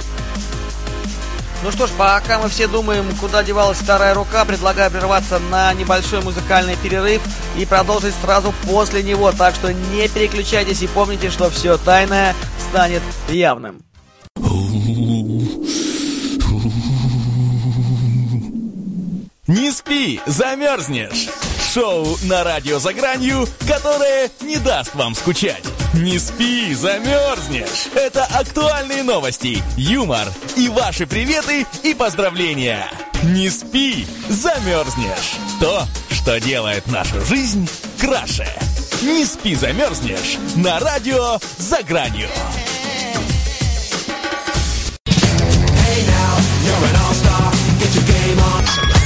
Ну 1.63 1.71
что 1.71 1.86
ж, 1.86 1.91
пока 1.95 2.39
мы 2.39 2.50
все 2.50 2.67
думаем, 2.67 3.06
куда 3.19 3.43
девалась 3.43 3.78
вторая 3.78 4.15
рука, 4.15 4.45
предлагаю 4.45 4.89
прерваться 4.89 5.38
на 5.38 5.71
небольшой 5.76 6.21
музыкальный 6.21 6.76
перерыв 6.76 7.21
и 7.56 7.65
продолжить 7.65 8.15
сразу 8.21 8.52
после 8.67 9.04
него. 9.04 9.32
Так 9.32 9.54
что 9.54 9.71
не 9.71 10.08
переключайтесь 10.08 10.82
и 10.82 10.88
помните, 10.88 11.30
что 11.30 11.52
все 11.52 11.78
тайное 11.78 12.36
станет 12.69 13.04
явным. 13.30 13.84
Не 19.47 19.71
спи, 19.71 20.19
замерзнешь! 20.26 21.30
Шоу 21.74 22.18
на 22.24 22.44
радио 22.44 22.80
«За 22.80 22.92
гранью», 22.92 23.48
которое 23.66 24.30
не 24.42 24.58
даст 24.58 24.94
вам 24.94 25.16
скучать. 25.16 25.64
Не 25.94 26.20
спи, 26.20 26.74
замерзнешь! 26.74 27.88
Это 27.96 28.26
актуальные 28.26 29.04
новости, 29.04 29.64
юмор 29.78 30.28
и 30.58 30.68
ваши 30.68 31.08
приветы 31.08 31.66
и 31.84 31.94
поздравления. 31.94 32.92
Не 33.24 33.50
спи, 33.50 34.06
замерзнешь! 34.28 35.38
То, 35.62 35.86
что 36.10 36.42
делает 36.42 36.88
нашу 36.88 37.24
жизнь 37.26 37.70
краше. 38.02 38.50
Не 39.02 39.24
спи, 39.24 39.56
замерзнешь! 39.56 40.40
На 40.58 40.78
радио 40.80 41.40
«За 41.58 41.82
гранью». 41.84 42.28
Hey 45.06 46.06
now, 46.06 46.38
you're 46.66 46.90
an 46.90 46.96
all-star. 46.98 47.52
Get 47.80 47.96
your 47.96 48.04
game 48.08 48.40
on. 48.40 49.01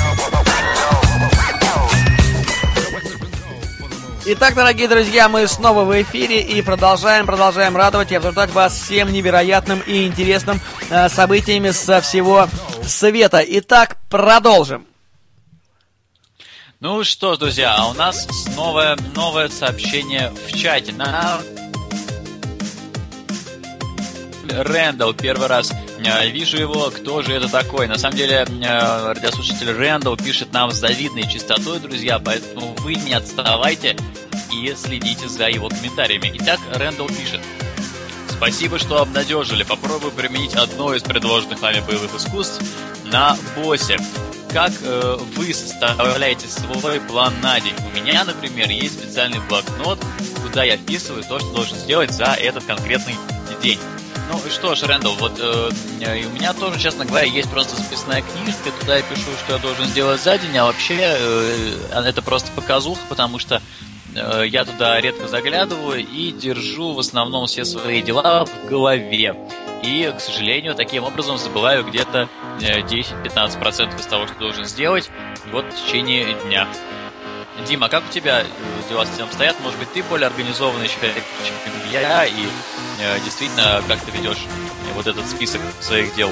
Итак, 4.27 4.55
дорогие 4.55 4.88
друзья, 4.88 5.29
мы 5.29 5.47
снова 5.47 5.83
в 5.83 6.01
эфире 6.01 6.41
и 6.41 6.59
продолжаем, 6.63 7.27
продолжаем 7.27 7.77
радовать 7.77 8.11
и 8.11 8.15
обсуждать 8.15 8.49
вас 8.49 8.73
всем 8.73 9.13
невероятным 9.13 9.81
и 9.81 10.07
интересным 10.07 10.59
э, 10.89 11.09
событиями 11.09 11.69
со 11.69 12.01
всего 12.01 12.47
света. 12.83 13.43
Итак, 13.47 13.97
продолжим. 14.09 14.88
Ну 16.79 17.03
что 17.03 17.35
ж, 17.35 17.38
друзья, 17.38 17.75
а 17.77 17.88
у 17.89 17.93
нас 17.93 18.27
снова 18.45 18.97
новое 19.13 19.47
сообщение 19.47 20.31
в 20.31 20.57
чате. 20.57 20.91
На 20.93 21.39
Рэндалл 24.49 25.13
первый 25.13 25.47
раз 25.47 25.71
вижу 26.25 26.58
его, 26.58 26.91
кто 26.91 27.21
же 27.21 27.34
это 27.34 27.49
такой. 27.49 27.88
На 27.88 27.97
самом 27.97 28.17
деле, 28.17 28.45
э, 28.45 29.13
радиослушатель 29.13 29.71
Рэндалл 29.71 30.17
пишет 30.17 30.51
нам 30.53 30.71
с 30.71 30.75
завидной 30.75 31.23
чистотой, 31.29 31.79
друзья, 31.79 32.19
поэтому 32.19 32.75
вы 32.79 32.95
не 32.95 33.13
отставайте 33.13 33.95
и 34.51 34.73
следите 34.75 35.27
за 35.27 35.47
его 35.47 35.69
комментариями. 35.69 36.31
Итак, 36.36 36.60
Рэндалл 36.73 37.08
пишет. 37.08 37.41
Спасибо, 38.29 38.79
что 38.79 39.01
обнадежили. 39.01 39.63
Попробую 39.63 40.12
применить 40.12 40.55
одно 40.55 40.93
из 40.93 41.03
предложенных 41.03 41.62
вами 41.62 41.79
боевых 41.79 42.13
искусств. 42.15 42.62
на 43.05 43.38
боссе. 43.55 43.97
Как 44.51 44.71
э, 44.81 45.17
вы 45.36 45.53
составляете 45.53 46.47
свой 46.47 46.99
план 47.01 47.34
на 47.41 47.60
день? 47.60 47.73
У 47.86 47.95
меня, 47.95 48.23
например, 48.23 48.69
есть 48.69 48.99
специальный 48.99 49.39
блокнот, 49.47 49.99
куда 50.41 50.63
я 50.63 50.77
вписываю 50.77 51.23
то, 51.23 51.39
что 51.39 51.53
должен 51.53 51.77
сделать 51.77 52.12
за 52.12 52.25
этот 52.25 52.63
конкретный 52.65 53.15
день. 53.62 53.79
Ну 54.31 54.39
что 54.49 54.73
ж, 54.75 54.83
Рэндалл, 54.83 55.15
вот 55.15 55.39
э, 55.39 55.69
у 56.25 56.29
меня 56.31 56.53
тоже, 56.53 56.79
честно 56.79 57.05
говоря, 57.05 57.25
есть 57.25 57.49
просто 57.49 57.75
записная 57.75 58.23
книжка, 58.23 58.71
туда 58.79 58.97
я 58.97 59.03
пишу, 59.03 59.29
что 59.43 59.53
я 59.53 59.59
должен 59.59 59.85
сделать 59.85 60.21
за 60.21 60.38
день, 60.38 60.57
а 60.57 60.65
вообще 60.65 60.97
э, 60.99 61.77
это 61.91 62.21
просто 62.21 62.51
показуха, 62.51 63.01
потому 63.07 63.38
что 63.38 63.61
э, 64.15 64.43
я 64.47 64.65
туда 64.65 64.99
редко 64.99 65.27
заглядываю 65.27 66.05
и 66.05 66.31
держу 66.31 66.93
в 66.93 66.99
основном 66.99 67.45
все 67.45 67.65
свои 67.65 68.01
дела 68.01 68.45
в 68.45 68.67
голове. 68.67 69.35
И, 69.83 70.11
к 70.17 70.19
сожалению, 70.19 70.73
таким 70.73 71.03
образом 71.03 71.38
забываю 71.38 71.83
где-то 71.85 72.27
10-15% 72.59 73.99
из 73.99 74.05
того, 74.07 74.25
что 74.25 74.39
должен 74.39 74.65
сделать 74.65 75.11
вот 75.51 75.65
в 75.65 75.85
течение 75.85 76.33
дня. 76.45 76.67
Дима, 77.63 77.87
как 77.87 78.03
у 78.03 78.11
тебя 78.11 78.43
дела 78.89 79.05
с 79.05 79.15
этим 79.15 79.31
стоят? 79.31 79.59
Может 79.61 79.79
быть, 79.79 79.91
ты 79.93 80.03
более 80.03 80.27
организованный 80.27 80.87
человек, 80.87 81.23
чем 81.43 81.55
я, 81.91 82.25
и 82.25 82.47
э, 82.99 83.19
действительно, 83.23 83.81
как 83.87 83.99
ты 84.01 84.11
ведешь 84.11 84.45
вот 84.93 85.07
этот 85.07 85.25
список 85.25 85.61
своих 85.79 86.13
дел? 86.15 86.29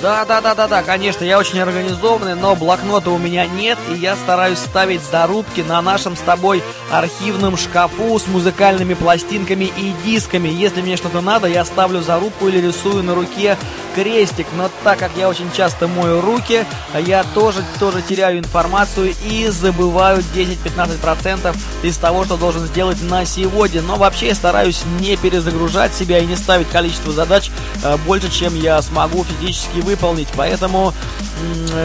Да, 0.00 0.24
да, 0.24 0.40
да, 0.40 0.54
да, 0.54 0.68
да, 0.68 0.82
конечно, 0.84 1.24
я 1.24 1.38
очень 1.38 1.58
организованный, 1.58 2.36
но 2.36 2.54
блокнота 2.54 3.10
у 3.10 3.18
меня 3.18 3.46
нет, 3.46 3.76
и 3.90 3.94
я 3.94 4.14
стараюсь 4.14 4.58
ставить 4.58 5.02
зарубки 5.02 5.60
на 5.62 5.82
нашем 5.82 6.16
с 6.16 6.20
тобой 6.20 6.62
архивном 6.92 7.56
шкафу 7.56 8.16
с 8.16 8.28
музыкальными 8.28 8.94
пластинками 8.94 9.64
и 9.64 9.92
дисками. 10.04 10.48
Если 10.48 10.82
мне 10.82 10.96
что-то 10.96 11.20
надо, 11.20 11.48
я 11.48 11.64
ставлю 11.64 12.00
зарубку 12.00 12.46
или 12.46 12.64
рисую 12.64 13.02
на 13.02 13.16
руке 13.16 13.58
крестик, 13.96 14.46
но 14.56 14.70
так 14.84 15.00
как 15.00 15.10
я 15.16 15.28
очень 15.28 15.50
часто 15.56 15.88
мою 15.88 16.20
руки, 16.20 16.64
я 16.94 17.24
тоже, 17.34 17.64
тоже 17.80 18.00
теряю 18.00 18.38
информацию 18.38 19.14
и 19.24 19.48
забываю 19.48 20.18
10-15% 20.18 21.56
из 21.82 21.96
того, 21.96 22.24
что 22.24 22.36
должен 22.36 22.66
сделать 22.66 23.02
на 23.02 23.24
сегодня. 23.24 23.82
Но 23.82 23.96
вообще 23.96 24.28
я 24.28 24.34
стараюсь 24.36 24.82
не 25.00 25.16
перезагружать 25.16 25.92
себя 25.92 26.18
и 26.18 26.26
не 26.26 26.36
ставить 26.36 26.68
количество 26.68 27.12
задач 27.12 27.50
э, 27.82 27.96
больше, 28.06 28.30
чем 28.30 28.54
я 28.54 28.80
смогу 28.82 29.24
физически 29.24 29.80
выполнить. 29.88 30.28
Поэтому 30.36 30.92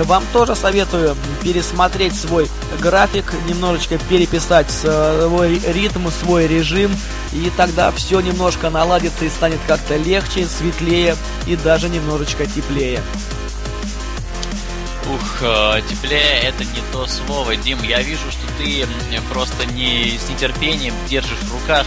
вам 0.06 0.24
тоже 0.34 0.56
советую 0.56 1.16
пересмотреть 1.42 2.16
свой 2.20 2.50
график, 2.82 3.34
немножечко 3.48 3.98
переписать 4.10 4.70
свой 4.70 5.60
ритм, 5.60 6.10
свой 6.10 6.48
режим, 6.48 6.92
и 7.32 7.52
тогда 7.56 7.92
все 7.92 8.20
немножко 8.20 8.70
наладится 8.70 9.26
и 9.26 9.30
станет 9.30 9.60
как-то 9.68 9.96
легче, 9.96 10.46
светлее 10.46 11.16
и 11.48 11.56
даже 11.56 11.90
немножечко 11.90 12.46
теплее. 12.46 13.02
Ух, 15.14 15.42
э, 15.42 15.82
теплее 15.90 16.40
это 16.44 16.64
не 16.64 16.82
то 16.92 17.06
слово, 17.08 17.56
Дим. 17.56 17.84
Я 17.84 18.02
вижу, 18.02 18.32
что 18.32 18.42
ты 18.58 18.88
просто 19.32 19.66
не 19.66 20.18
с 20.18 20.30
нетерпением 20.30 20.94
держишь 21.10 21.40
в 21.40 21.54
руках 21.54 21.86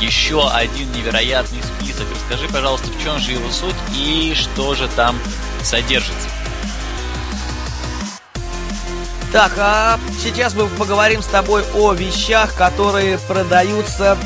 еще 0.00 0.48
один 0.50 0.90
невероятный 0.92 1.60
список. 1.62 2.06
Расскажи, 2.12 2.52
пожалуйста, 2.52 2.88
в 2.88 3.02
чем 3.02 3.18
же 3.18 3.32
его 3.32 3.50
суть 3.50 3.74
и 3.94 4.34
что 4.34 4.74
же 4.74 4.88
там 4.96 5.16
содержится. 5.66 6.28
Так, 9.32 9.52
а 9.58 9.98
сейчас 10.22 10.54
мы 10.54 10.66
поговорим 10.68 11.20
с 11.20 11.26
тобой 11.26 11.64
о 11.74 11.92
вещах, 11.92 12.54
которые 12.54 13.18
продаются 13.18 14.16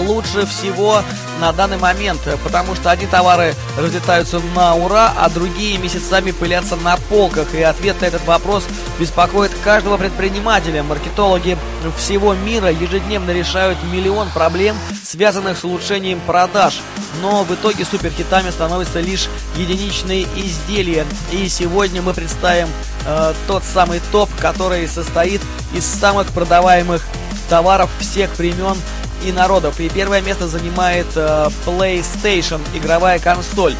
лучше 0.00 0.46
всего 0.46 1.02
на 1.40 1.52
данный 1.52 1.76
момент, 1.78 2.20
потому 2.42 2.74
что 2.74 2.90
одни 2.90 3.06
товары 3.06 3.54
разлетаются 3.76 4.40
на 4.54 4.74
ура, 4.74 5.12
а 5.16 5.28
другие 5.28 5.78
месяцами 5.78 6.30
пылятся 6.30 6.76
на 6.76 6.96
полках. 6.96 7.54
И 7.54 7.62
ответ 7.62 8.00
на 8.00 8.06
этот 8.06 8.24
вопрос 8.26 8.64
беспокоит 8.98 9.52
каждого 9.62 9.96
предпринимателя. 9.96 10.82
Маркетологи 10.82 11.56
всего 11.96 12.34
мира 12.34 12.70
ежедневно 12.70 13.30
решают 13.30 13.78
миллион 13.84 14.28
проблем, 14.30 14.76
связанных 15.04 15.58
с 15.58 15.64
улучшением 15.64 16.20
продаж. 16.20 16.80
Но 17.22 17.44
в 17.44 17.54
итоге 17.54 17.84
суперхитами 17.84 18.50
становятся 18.50 19.00
лишь 19.00 19.28
единичные 19.56 20.24
изделия. 20.36 21.06
И 21.32 21.48
сегодня 21.48 22.02
мы 22.02 22.14
представим 22.14 22.68
э, 23.06 23.34
тот 23.46 23.62
самый 23.64 24.00
топ, 24.12 24.28
который 24.40 24.88
состоит 24.88 25.40
из 25.74 25.84
самых 25.84 26.28
продаваемых 26.28 27.02
товаров 27.48 27.90
всех 28.00 28.36
времен 28.38 28.76
и 29.24 29.32
народов. 29.32 29.80
И 29.80 29.88
первое 29.88 30.20
место 30.20 30.48
занимает 30.48 31.06
э, 31.14 31.48
PlayStation, 31.66 32.60
игровая 32.74 33.18
консоль. 33.18 33.74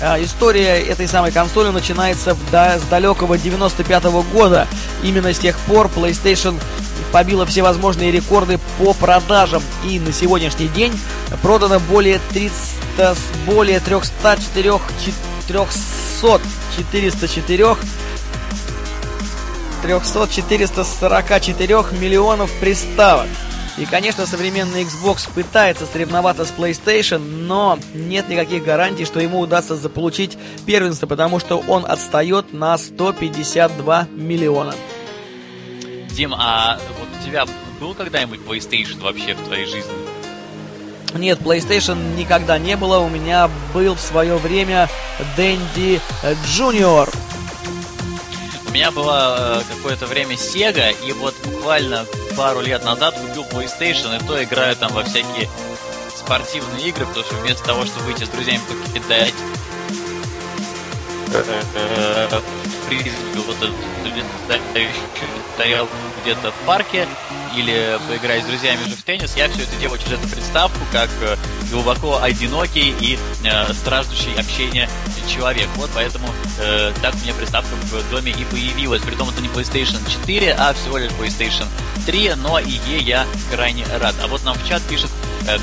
Э, 0.00 0.22
история 0.22 0.80
этой 0.80 1.08
самой 1.08 1.32
консоли 1.32 1.70
начинается 1.70 2.34
в, 2.34 2.50
да, 2.50 2.78
с 2.78 2.82
далекого 2.82 3.38
95 3.38 4.04
-го 4.04 4.24
года. 4.32 4.66
Именно 5.02 5.32
с 5.32 5.38
тех 5.38 5.58
пор 5.60 5.90
PlayStation 5.94 6.60
побила 7.12 7.46
все 7.46 7.62
возможные 7.62 8.10
рекорды 8.10 8.58
по 8.78 8.92
продажам. 8.94 9.62
И 9.84 9.98
на 9.98 10.12
сегодняшний 10.12 10.68
день 10.68 10.92
продано 11.42 11.80
более 11.80 12.20
300, 12.30 13.16
более 13.46 13.80
304, 13.80 14.80
300, 15.48 16.40
404 16.76 17.76
300-444 19.82 21.98
миллионов 21.98 22.50
приставок. 22.60 23.26
И, 23.78 23.84
конечно, 23.84 24.24
современный 24.24 24.84
Xbox 24.84 25.28
пытается 25.34 25.84
соревноваться 25.84 26.46
с 26.46 26.50
PlayStation, 26.50 27.18
но 27.18 27.78
нет 27.92 28.28
никаких 28.28 28.64
гарантий, 28.64 29.04
что 29.04 29.20
ему 29.20 29.40
удастся 29.40 29.76
заполучить 29.76 30.38
первенство, 30.64 31.06
потому 31.06 31.38
что 31.40 31.58
он 31.68 31.84
отстает 31.84 32.54
на 32.54 32.78
152 32.78 34.08
миллиона. 34.12 34.74
Дим, 36.10 36.32
а 36.34 36.78
вот 36.98 37.08
у 37.20 37.24
тебя 37.24 37.44
был 37.78 37.92
когда-нибудь 37.92 38.40
PlayStation 38.40 39.02
вообще 39.02 39.34
в 39.34 39.40
твоей 39.44 39.66
жизни? 39.66 39.92
Нет, 41.14 41.40
PlayStation 41.40 42.16
никогда 42.16 42.58
не 42.58 42.76
было. 42.76 42.98
У 42.98 43.10
меня 43.10 43.50
был 43.74 43.94
в 43.94 44.00
свое 44.00 44.36
время 44.36 44.88
Дэнди 45.36 46.00
Junior 46.46 47.12
меня 48.76 48.90
было 48.90 49.62
э, 49.62 49.74
какое-то 49.74 50.06
время 50.06 50.34
Sega, 50.34 50.94
и 51.02 51.10
вот 51.12 51.34
буквально 51.46 52.04
пару 52.36 52.60
лет 52.60 52.84
назад 52.84 53.18
купил 53.18 53.44
PlayStation, 53.44 54.14
и 54.14 54.26
то 54.26 54.42
играю 54.44 54.76
там 54.76 54.92
во 54.92 55.02
всякие 55.02 55.48
спортивные 56.14 56.88
игры, 56.90 57.06
потому 57.06 57.24
что 57.24 57.36
вместо 57.36 57.64
того, 57.64 57.86
чтобы 57.86 58.04
выйти 58.04 58.24
с 58.24 58.28
друзьями 58.28 58.60
покидать 58.68 59.32
фризби 62.86 63.10
вот 63.46 63.56
этот 63.56 64.60
стоял 65.54 65.88
где-то 66.22 66.52
в 66.52 66.66
парке 66.66 67.08
или 67.56 67.98
поиграть 68.08 68.42
с 68.42 68.46
друзьями 68.46 68.84
же 68.84 68.96
в 68.96 69.02
теннис, 69.02 69.34
я 69.36 69.48
все 69.48 69.62
это 69.62 69.76
делаю 69.76 69.98
через 69.98 70.18
эту 70.18 70.28
приставку, 70.28 70.78
как 70.92 71.10
э, 71.22 71.36
глубоко 71.70 72.22
одинокий 72.22 72.94
и 73.00 73.18
э, 73.44 73.72
страждущий 73.72 74.34
общения 74.34 74.88
человек. 75.26 75.68
Вот 75.76 75.90
поэтому 75.94 76.28
э, 76.58 76.92
так 77.02 77.14
у 77.14 77.18
меня 77.18 77.34
приставка 77.34 77.74
в 77.74 78.10
доме 78.10 78.32
и 78.32 78.44
появилась. 78.44 79.02
Притом 79.02 79.28
это 79.28 79.40
не 79.40 79.48
PlayStation 79.48 79.98
4, 80.08 80.52
а 80.52 80.72
всего 80.74 80.98
лишь 80.98 81.10
PlayStation 81.12 81.66
3, 82.06 82.34
но 82.36 82.58
и 82.58 82.78
ей 82.88 83.02
я 83.02 83.26
крайне 83.50 83.84
рад. 84.00 84.14
А 84.22 84.26
вот 84.26 84.44
нам 84.44 84.56
в 84.56 84.66
чат 84.66 84.82
пишет 84.82 85.10
э, 85.46 85.58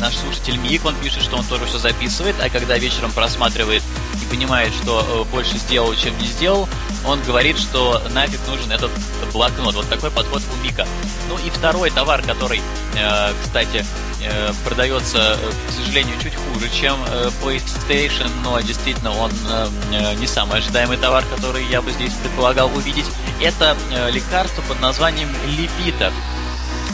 наш 0.00 0.14
слушатель 0.14 0.56
Мик, 0.58 0.84
он 0.84 0.94
пишет, 0.96 1.22
что 1.22 1.36
он 1.36 1.44
тоже 1.44 1.66
все 1.66 1.78
записывает, 1.78 2.36
а 2.40 2.48
когда 2.48 2.78
вечером 2.78 3.12
просматривает 3.12 3.82
и 4.22 4.26
понимает, 4.26 4.72
что 4.82 5.26
э, 5.28 5.32
больше 5.32 5.58
сделал, 5.58 5.94
чем 5.94 6.16
не 6.18 6.26
сделал, 6.26 6.68
он 7.04 7.22
говорит, 7.22 7.58
что 7.58 8.02
нафиг 8.10 8.40
нужен 8.46 8.70
этот 8.72 8.90
блокнот. 9.32 9.74
Вот 9.74 9.88
такой 9.88 10.10
подход 10.10 10.42
у 10.52 10.64
Мика. 10.64 10.86
Ну 11.28 11.36
и 11.38 11.50
второй 11.50 11.90
товар, 11.90 12.22
который, 12.22 12.60
э, 12.94 13.32
кстати, 13.42 13.84
э, 14.22 14.52
продается, 14.64 15.38
э, 15.40 15.50
к 15.68 15.72
сожалению, 15.72 16.14
чуть 16.22 16.34
хуже, 16.34 16.68
чем 16.70 16.96
э, 17.08 17.30
PlayStation, 17.42 18.30
но 18.42 18.60
действительно 18.60 19.16
он 19.16 19.30
э, 19.50 20.14
не 20.16 20.26
самый 20.26 20.58
ожидаемый 20.58 20.96
товар, 20.96 21.24
который 21.34 21.64
я 21.66 21.82
бы 21.82 21.90
здесь 21.92 22.12
предполагал 22.14 22.70
увидеть. 22.74 23.06
Это 23.40 23.76
э, 23.90 24.10
лекарство 24.10 24.62
под 24.62 24.80
названием 24.80 25.28
Липитер 25.46 26.12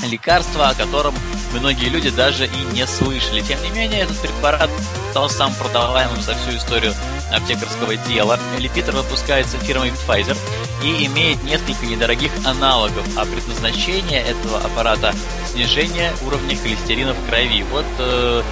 лекарство, 0.06 0.70
о 0.70 0.74
котором 0.74 1.14
многие 1.52 1.88
люди 1.88 2.10
даже 2.10 2.46
и 2.46 2.74
не 2.74 2.86
слышали. 2.86 3.40
Тем 3.40 3.62
не 3.62 3.70
менее, 3.70 4.00
этот 4.00 4.18
препарат 4.18 4.70
стал 5.10 5.28
самым 5.30 5.54
продаваемым 5.56 6.20
за 6.20 6.34
всю 6.34 6.56
историю 6.56 6.94
аптекарского 7.32 7.96
дела. 7.96 8.38
Липитер 8.58 8.94
выпускается 8.94 9.58
фирмой 9.58 9.90
Pfizer 9.90 10.36
и 10.82 11.06
имеет 11.06 11.42
несколько 11.44 11.86
недорогих 11.86 12.32
аналогов, 12.44 13.06
а 13.16 13.24
предназначение 13.24 14.22
этого 14.22 14.58
аппарата– 14.58 15.14
снижение 15.52 16.12
уровня 16.26 16.56
холестерина 16.56 17.12
в 17.12 17.28
крови. 17.28 17.62
Вот 17.70 17.86
э, 17.98 18.42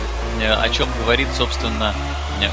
о 0.43 0.69
чем 0.69 0.89
говорит, 1.03 1.29
собственно, 1.37 1.95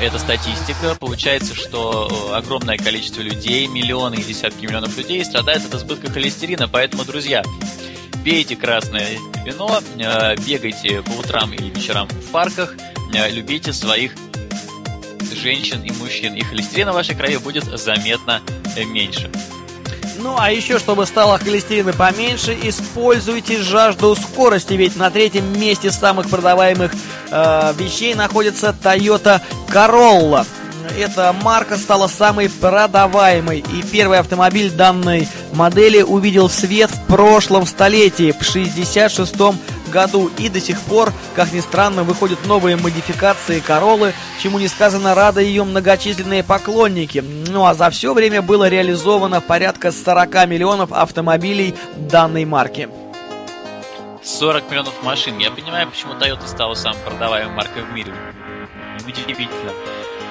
эта 0.01 0.19
статистика. 0.19 0.95
Получается, 0.99 1.55
что 1.55 2.33
огромное 2.33 2.77
количество 2.77 3.21
людей, 3.21 3.67
миллионы 3.67 4.15
и 4.15 4.23
десятки 4.23 4.65
миллионов 4.65 4.97
людей 4.97 5.23
страдают 5.23 5.65
от 5.65 5.75
избытка 5.75 6.11
холестерина. 6.11 6.67
Поэтому, 6.67 7.05
друзья, 7.05 7.43
пейте 8.27 8.57
красное 8.57 9.17
вино, 9.45 9.79
э, 9.97 10.35
бегайте 10.45 11.01
по 11.01 11.11
утрам 11.11 11.53
или 11.53 11.69
вечерам 11.69 12.09
в 12.09 12.29
парках, 12.29 12.75
э, 13.13 13.29
любите 13.29 13.71
своих 13.71 14.11
женщин 15.31 15.81
и 15.81 15.93
мужчин, 15.93 16.35
и 16.35 16.41
холестерина 16.41 16.91
в 16.91 16.95
вашей 16.95 17.15
крови 17.15 17.37
будет 17.37 17.63
заметно 17.79 18.41
меньше. 18.75 19.31
Ну 20.19 20.35
а 20.37 20.51
еще, 20.51 20.77
чтобы 20.77 21.05
стало 21.05 21.39
холестерина 21.39 21.93
поменьше, 21.93 22.57
используйте 22.63 23.61
жажду 23.61 24.13
скорости, 24.17 24.73
ведь 24.73 24.97
на 24.97 25.09
третьем 25.09 25.57
месте 25.57 25.89
самых 25.89 26.29
продаваемых 26.29 26.91
э, 27.31 27.73
вещей 27.77 28.13
находится 28.13 28.75
Toyota 28.83 29.41
Corolla. 29.69 30.45
Эта 30.95 31.33
марка 31.33 31.77
стала 31.77 32.07
самой 32.07 32.49
продаваемой, 32.49 33.59
и 33.59 33.83
первый 33.83 34.19
автомобиль 34.19 34.71
данной 34.71 35.27
модели 35.53 36.01
увидел 36.01 36.49
свет 36.49 36.89
в 36.91 37.05
прошлом 37.07 37.65
столетии, 37.65 38.31
в 38.31 38.43
66 38.43 39.35
году, 39.91 40.29
и 40.37 40.49
до 40.49 40.59
сих 40.59 40.79
пор, 40.81 41.13
как 41.35 41.51
ни 41.53 41.59
странно, 41.59 42.03
выходят 42.03 42.45
новые 42.45 42.75
модификации 42.75 43.59
Королы, 43.59 44.13
чему 44.41 44.59
несказанно 44.59 45.15
рады 45.15 45.41
ее 45.41 45.63
многочисленные 45.63 46.43
поклонники. 46.43 47.23
Ну 47.47 47.65
а 47.65 47.73
за 47.73 47.89
все 47.89 48.13
время 48.13 48.41
было 48.41 48.67
реализовано 48.67 49.41
порядка 49.41 49.91
40 49.91 50.47
миллионов 50.47 50.91
автомобилей 50.91 51.75
данной 51.95 52.45
марки. 52.45 52.89
40 54.23 54.69
миллионов 54.69 55.03
машин. 55.03 55.37
Я 55.37 55.51
понимаю, 55.51 55.87
почему 55.87 56.13
Toyota 56.13 56.47
стала 56.47 56.73
самой 56.73 56.99
продаваемой 57.05 57.55
маркой 57.55 57.83
в 57.83 57.93
мире. 57.93 58.13
Удивительно. 59.07 59.71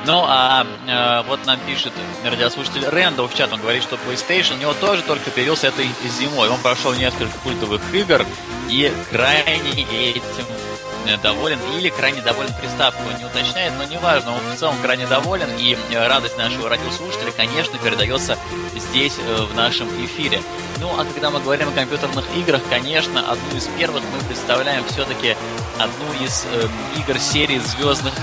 Ну, 0.07 0.23
а 0.25 0.64
э, 0.87 1.29
вот 1.29 1.45
нам 1.47 1.59
пишет 1.66 1.92
радиослушатель 2.25 2.87
Рэндалл 2.87 3.27
в 3.27 3.35
чат, 3.35 3.53
он 3.53 3.61
говорит, 3.61 3.83
что 3.83 3.97
PlayStation 3.97 4.55
у 4.55 4.61
него 4.61 4.73
тоже 4.75 5.03
только 5.03 5.31
появился 5.31 5.66
этой 5.66 5.88
зимой. 6.21 6.49
Он 6.49 6.61
прошел 6.61 6.95
несколько 6.95 7.37
культовых 7.38 7.83
игр 7.92 8.25
и 8.71 8.92
крайне 9.11 9.83
этим 9.83 10.47
э, 11.07 11.16
доволен 11.19 11.59
или 11.77 11.88
крайне 11.88 12.23
доволен 12.23 12.53
приставкой. 12.55 13.05
Он 13.12 13.19
не 13.19 13.25
уточняет, 13.25 13.73
но 13.79 13.85
неважно, 13.85 14.33
он 14.33 14.38
в 14.55 14.57
целом 14.57 14.77
крайне 14.81 15.09
доволен, 15.09 15.49
и 15.59 15.77
э, 15.90 16.07
радость 16.07 16.38
нашего 16.38 16.69
радиослушателя, 16.69 17.33
конечно, 17.33 17.77
передается 17.79 18.38
здесь, 18.77 19.16
э, 19.19 19.42
в 19.42 19.57
нашем 19.57 19.88
эфире. 20.05 20.40
Ну, 20.79 20.88
а 20.97 21.05
когда 21.05 21.31
мы 21.31 21.40
говорим 21.40 21.71
о 21.71 21.73
компьютерных 21.73 22.25
играх, 22.37 22.61
конечно, 22.71 23.29
одну 23.29 23.57
из 23.57 23.66
первых 23.79 24.05
мы 24.05 24.25
представляем 24.29 24.85
все-таки 24.85 25.37
одну 25.79 26.25
из 26.25 26.47
э, 26.53 26.69
игр 27.01 27.19
серии 27.19 27.59
Звездных 27.59 28.14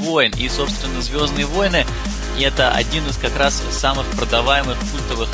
войн. 0.00 0.32
И, 0.38 0.48
собственно, 0.48 1.00
Звездные 1.02 1.46
войны 1.46 1.86
это 2.38 2.70
один 2.70 3.06
из 3.08 3.16
как 3.16 3.36
раз 3.36 3.62
самых 3.70 4.06
продаваемых 4.08 4.76
культовых 4.92 5.28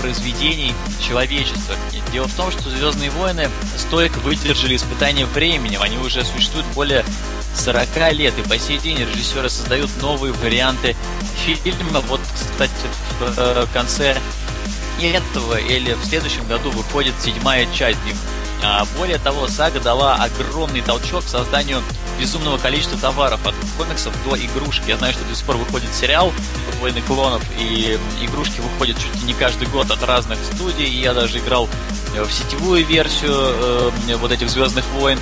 произведений 0.00 0.74
человечества. 1.06 1.74
Дело 2.10 2.26
в 2.26 2.34
том, 2.34 2.50
что 2.50 2.70
Звездные 2.70 3.10
войны 3.10 3.50
стойко 3.76 4.18
выдержали 4.18 4.76
испытания 4.76 5.26
временем. 5.26 5.82
Они 5.82 5.98
уже 5.98 6.24
существуют 6.24 6.66
более 6.74 7.04
40 7.54 8.12
лет, 8.12 8.34
и 8.38 8.48
по 8.48 8.58
сей 8.58 8.78
день 8.78 8.98
режиссеры 8.98 9.48
создают 9.50 9.90
новые 10.00 10.32
варианты 10.32 10.96
фильма. 11.44 12.00
Вот, 12.08 12.20
кстати, 12.34 12.72
в 13.20 13.34
э, 13.36 13.66
конце 13.72 14.16
этого 15.02 15.56
или 15.56 15.92
в 15.92 16.04
следующем 16.04 16.46
году 16.46 16.70
выходит 16.70 17.14
седьмая 17.20 17.66
часть 17.74 17.98
их. 18.08 18.16
А, 18.62 18.86
более 18.96 19.18
того, 19.18 19.48
сага 19.48 19.80
дала 19.80 20.14
огромный 20.14 20.80
толчок 20.80 21.24
к 21.24 21.28
созданию 21.28 21.82
безумного 22.24 22.56
количества 22.56 22.98
товаров 22.98 23.46
от 23.46 23.54
комиксов 23.76 24.14
до 24.24 24.34
игрушек. 24.34 24.82
Я 24.88 24.96
знаю, 24.96 25.12
что 25.12 25.22
до 25.24 25.34
сих 25.34 25.44
пор 25.44 25.58
выходит 25.58 25.92
сериал 25.92 26.32
«Войны 26.80 27.02
клонов», 27.02 27.42
и 27.60 27.98
игрушки 28.22 28.60
выходят 28.60 28.96
чуть 28.98 29.14
ли 29.20 29.26
не 29.26 29.34
каждый 29.34 29.68
год 29.68 29.90
от 29.90 30.02
разных 30.02 30.38
студий. 30.42 30.88
Я 30.88 31.12
даже 31.12 31.38
играл 31.38 31.68
э, 32.16 32.22
в 32.22 32.32
сетевую 32.32 32.86
версию 32.86 33.34
э, 33.34 34.16
вот 34.16 34.32
этих 34.32 34.48
«Звездных 34.48 34.86
войн». 34.94 35.18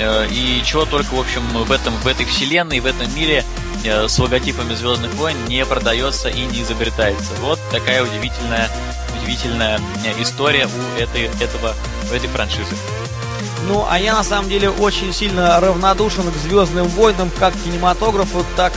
Э, 0.00 0.26
и 0.28 0.60
чего 0.64 0.86
только, 0.86 1.14
в 1.14 1.20
общем, 1.20 1.42
в, 1.52 1.70
этом, 1.70 1.94
в 1.94 2.06
этой 2.08 2.26
вселенной, 2.26 2.80
в 2.80 2.86
этом 2.86 3.14
мире 3.14 3.44
э, 3.84 4.08
с 4.08 4.18
логотипами 4.18 4.74
«Звездных 4.74 5.14
войн» 5.14 5.36
не 5.46 5.64
продается 5.64 6.28
и 6.30 6.40
не 6.46 6.62
изобретается. 6.62 7.32
Вот 7.42 7.60
такая 7.70 8.02
удивительная 8.02 8.68
удивительная 9.22 9.80
история 10.18 10.66
у 10.66 11.00
этой, 11.00 11.26
этого, 11.40 11.76
у 12.10 12.14
этой 12.14 12.28
франшизы. 12.28 12.74
Ну, 13.72 13.86
а 13.88 14.00
я 14.00 14.14
на 14.14 14.24
самом 14.24 14.48
деле 14.48 14.68
очень 14.68 15.12
сильно 15.12 15.60
равнодушен 15.60 16.24
к 16.28 16.34
Звездным 16.34 16.88
войнам, 16.88 17.30
как 17.38 17.54
кинематографу, 17.54 18.44
так 18.56 18.72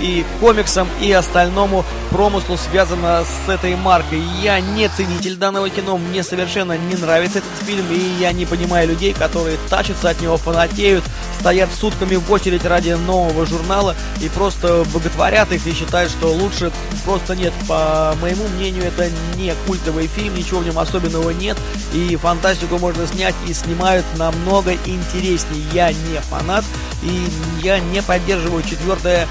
и 0.00 0.24
комиксам, 0.40 0.88
и 1.00 1.12
остальному 1.12 1.84
промыслу 2.10 2.56
связано 2.56 3.24
с 3.24 3.48
этой 3.48 3.76
маркой. 3.76 4.20
Я 4.42 4.60
не 4.60 4.88
ценитель 4.88 5.36
данного 5.36 5.70
кино, 5.70 5.98
мне 5.98 6.22
совершенно 6.22 6.76
не 6.76 6.94
нравится 6.94 7.38
этот 7.38 7.50
фильм, 7.66 7.86
и 7.90 8.20
я 8.20 8.32
не 8.32 8.46
понимаю 8.46 8.88
людей, 8.88 9.12
которые 9.12 9.58
тащатся 9.68 10.10
от 10.10 10.20
него, 10.20 10.36
фанатеют, 10.36 11.04
стоят 11.40 11.70
сутками 11.72 12.16
в 12.16 12.30
очередь 12.32 12.64
ради 12.64 12.90
нового 12.90 13.46
журнала 13.46 13.94
и 14.20 14.28
просто 14.28 14.84
боготворят 14.92 15.52
их 15.52 15.66
и 15.66 15.74
считают, 15.74 16.10
что 16.10 16.32
лучше 16.32 16.72
просто 17.04 17.36
нет. 17.36 17.52
По 17.68 18.14
моему 18.20 18.46
мнению, 18.48 18.84
это 18.84 19.10
не 19.36 19.54
культовый 19.66 20.06
фильм, 20.06 20.34
ничего 20.34 20.60
в 20.60 20.66
нем 20.66 20.78
особенного 20.78 21.30
нет, 21.30 21.56
и 21.92 22.16
фантастику 22.16 22.78
можно 22.78 23.06
снять 23.06 23.34
и 23.46 23.52
снимают 23.52 24.04
намного 24.16 24.72
интереснее. 24.72 25.62
Я 25.72 25.92
не 25.92 26.20
фанат, 26.30 26.64
и 27.02 27.26
я 27.62 27.78
не 27.78 28.02
поддерживаю 28.02 28.62
четвертое 28.62 29.28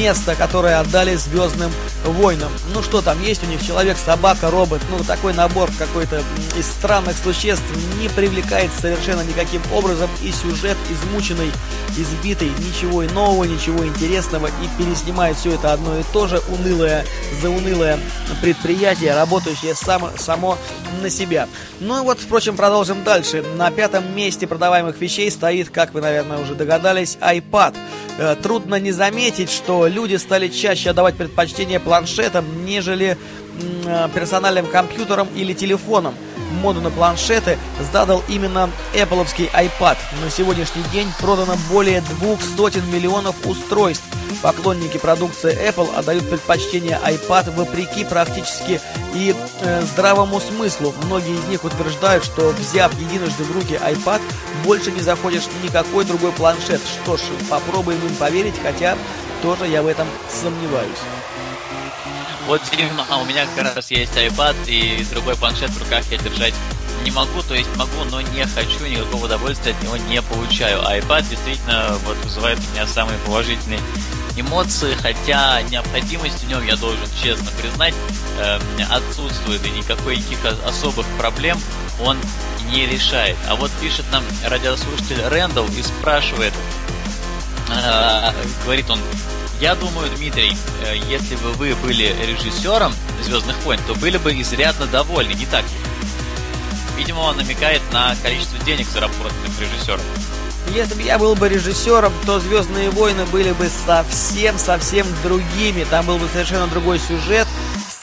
место, 0.00 0.34
которое 0.34 0.80
отдали 0.80 1.14
Звездным 1.14 1.70
Войнам. 2.04 2.50
Ну 2.72 2.82
что 2.82 3.02
там, 3.02 3.22
есть 3.22 3.44
у 3.44 3.46
них 3.46 3.62
человек, 3.62 3.98
собака, 3.98 4.50
робот, 4.50 4.80
ну 4.90 5.04
такой 5.04 5.34
набор 5.34 5.70
какой-то 5.78 6.22
из 6.56 6.66
странных 6.66 7.16
существ 7.18 7.64
не 8.00 8.08
привлекает 8.08 8.70
совершенно 8.80 9.20
никаким 9.20 9.60
образом 9.74 10.08
и 10.22 10.32
сюжет 10.32 10.78
измученный, 10.90 11.52
избитый, 11.98 12.48
ничего 12.48 13.02
и 13.02 13.08
нового, 13.08 13.44
ничего 13.44 13.84
интересного 13.84 14.46
и 14.46 14.82
переснимает 14.82 15.36
все 15.36 15.52
это 15.52 15.74
одно 15.74 15.98
и 15.98 16.02
то 16.14 16.26
же 16.26 16.40
унылое, 16.48 17.04
заунылое 17.42 17.98
предприятие, 18.40 19.14
работающее 19.14 19.74
само, 19.74 20.10
само 20.16 20.56
на 21.02 21.10
себя. 21.10 21.46
Ну 21.80 21.98
и 21.98 22.04
вот, 22.04 22.18
впрочем, 22.20 22.56
продолжим 22.56 23.04
дальше. 23.04 23.44
На 23.56 23.70
пятом 23.70 24.14
месте 24.16 24.46
продаваемых 24.46 24.98
вещей 24.98 25.30
стоит, 25.30 25.68
как 25.68 25.92
вы, 25.92 26.00
наверное, 26.00 26.38
уже 26.38 26.54
догадались, 26.54 27.18
iPad. 27.20 27.76
Э, 28.18 28.36
трудно 28.36 28.74
не 28.76 28.92
заметить, 28.92 29.50
что 29.50 29.86
люди 29.90 30.16
стали 30.16 30.48
чаще 30.48 30.90
отдавать 30.90 31.16
предпочтение 31.16 31.80
планшетам, 31.80 32.64
нежели 32.64 33.18
э, 33.84 34.08
персональным 34.14 34.66
компьютерам 34.66 35.28
или 35.34 35.52
телефонам. 35.52 36.14
Моду 36.62 36.80
на 36.80 36.90
планшеты 36.90 37.58
задал 37.92 38.22
именно 38.28 38.70
Apple 38.94 39.26
iPad. 39.36 39.96
На 40.22 40.30
сегодняшний 40.30 40.82
день 40.92 41.08
продано 41.20 41.54
более 41.70 42.00
двух 42.00 42.40
сотен 42.56 42.82
миллионов 42.90 43.36
устройств. 43.46 44.04
Поклонники 44.42 44.96
продукции 44.96 45.56
Apple 45.68 45.94
отдают 45.94 46.28
предпочтение 46.28 46.98
iPad 47.04 47.54
вопреки 47.54 48.04
практически 48.04 48.80
и 49.14 49.34
э, 49.60 49.82
здравому 49.82 50.40
смыслу. 50.40 50.94
Многие 51.04 51.34
из 51.34 51.44
них 51.44 51.64
утверждают, 51.64 52.24
что 52.24 52.50
взяв 52.50 52.92
единожды 52.98 53.44
в 53.44 53.52
руки 53.52 53.74
iPad, 53.74 54.20
больше 54.64 54.92
не 54.92 55.00
заходишь 55.00 55.44
никакой 55.62 56.04
другой 56.04 56.32
планшет. 56.32 56.80
Что 57.02 57.16
ж, 57.16 57.20
попробуем 57.48 57.98
им 58.06 58.14
поверить, 58.16 58.54
хотя 58.62 58.96
тоже 59.42 59.66
я 59.66 59.82
в 59.82 59.86
этом 59.86 60.08
сомневаюсь. 60.28 60.98
Вот, 62.46 62.62
Дима, 62.72 63.06
а 63.08 63.18
у 63.18 63.24
меня 63.24 63.46
как 63.54 63.76
раз 63.76 63.90
есть 63.90 64.16
iPad, 64.16 64.56
и 64.66 65.04
другой 65.10 65.36
планшет 65.36 65.70
в 65.70 65.78
руках 65.78 66.04
я 66.10 66.18
держать 66.18 66.54
не 67.04 67.10
могу, 67.10 67.42
то 67.42 67.54
есть 67.54 67.74
могу, 67.76 68.04
но 68.10 68.20
не 68.20 68.44
хочу, 68.44 68.84
никакого 68.86 69.26
удовольствия 69.26 69.72
от 69.72 69.82
него 69.82 69.96
не 69.96 70.20
получаю. 70.20 70.80
IPad 70.80 71.28
действительно 71.28 71.96
вот 72.04 72.16
вызывает 72.24 72.58
у 72.58 72.72
меня 72.74 72.86
самые 72.86 73.18
положительные 73.20 73.80
эмоции, 74.36 74.94
хотя 74.94 75.62
необходимость 75.62 76.42
в 76.42 76.48
нем, 76.48 76.64
я 76.66 76.76
должен 76.76 77.06
честно 77.22 77.50
признать, 77.60 77.94
э, 78.38 78.58
отсутствует, 78.90 79.64
и 79.66 79.70
никакой 79.70 80.16
никаких 80.16 80.44
особых 80.66 81.06
проблем 81.18 81.58
он 82.00 82.18
не 82.70 82.86
решает. 82.86 83.36
А 83.48 83.54
вот 83.56 83.70
пишет 83.80 84.04
нам 84.12 84.22
радиослушатель 84.46 85.20
Рэндалл 85.22 85.66
и 85.76 85.82
спрашивает, 85.82 86.54
говорит 88.64 88.88
он, 88.90 88.98
я 89.60 89.74
думаю, 89.74 90.10
Дмитрий, 90.16 90.56
э, 90.86 90.96
если 91.08 91.36
бы 91.36 91.52
вы 91.52 91.74
были 91.76 92.14
режиссером 92.26 92.94
Звездных 93.22 93.56
войн, 93.58 93.80
то 93.86 93.94
были 93.94 94.16
бы 94.16 94.32
изрядно 94.40 94.86
довольны, 94.86 95.32
не 95.32 95.46
так 95.46 95.62
ли? 95.64 95.70
Видимо, 96.96 97.20
он 97.20 97.36
намекает 97.36 97.82
на 97.92 98.14
количество 98.22 98.58
денег, 98.60 98.86
заработанных 98.88 99.58
режиссером. 99.60 100.00
Если 100.74 100.94
бы 100.94 101.02
я 101.02 101.18
был 101.18 101.34
бы 101.34 101.48
режиссером, 101.48 102.12
то 102.26 102.38
«Звездные 102.38 102.90
войны» 102.90 103.26
были 103.26 103.52
бы 103.52 103.68
совсем-совсем 103.86 105.06
другими. 105.22 105.84
Там 105.84 106.06
был 106.06 106.18
бы 106.18 106.28
совершенно 106.28 106.68
другой 106.68 107.00
сюжет, 107.00 107.48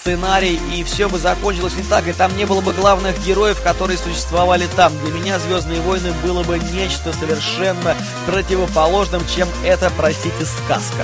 сценарий, 0.07 0.57
и 0.73 0.85
все 0.85 1.09
бы 1.09 1.19
закончилось 1.19 1.75
не 1.75 1.83
так, 1.83 2.07
и 2.07 2.13
там 2.13 2.35
не 2.37 2.45
было 2.45 2.61
бы 2.61 2.71
главных 2.71 3.21
героев, 3.25 3.61
которые 3.61 3.97
существовали 3.97 4.65
там. 4.77 4.97
Для 5.03 5.11
меня 5.11 5.37
«Звездные 5.37 5.81
войны» 5.81 6.13
было 6.23 6.43
бы 6.43 6.59
нечто 6.59 7.11
совершенно 7.11 7.93
противоположным, 8.25 9.21
чем 9.35 9.49
это, 9.65 9.91
простите, 9.97 10.45
сказка. 10.45 11.03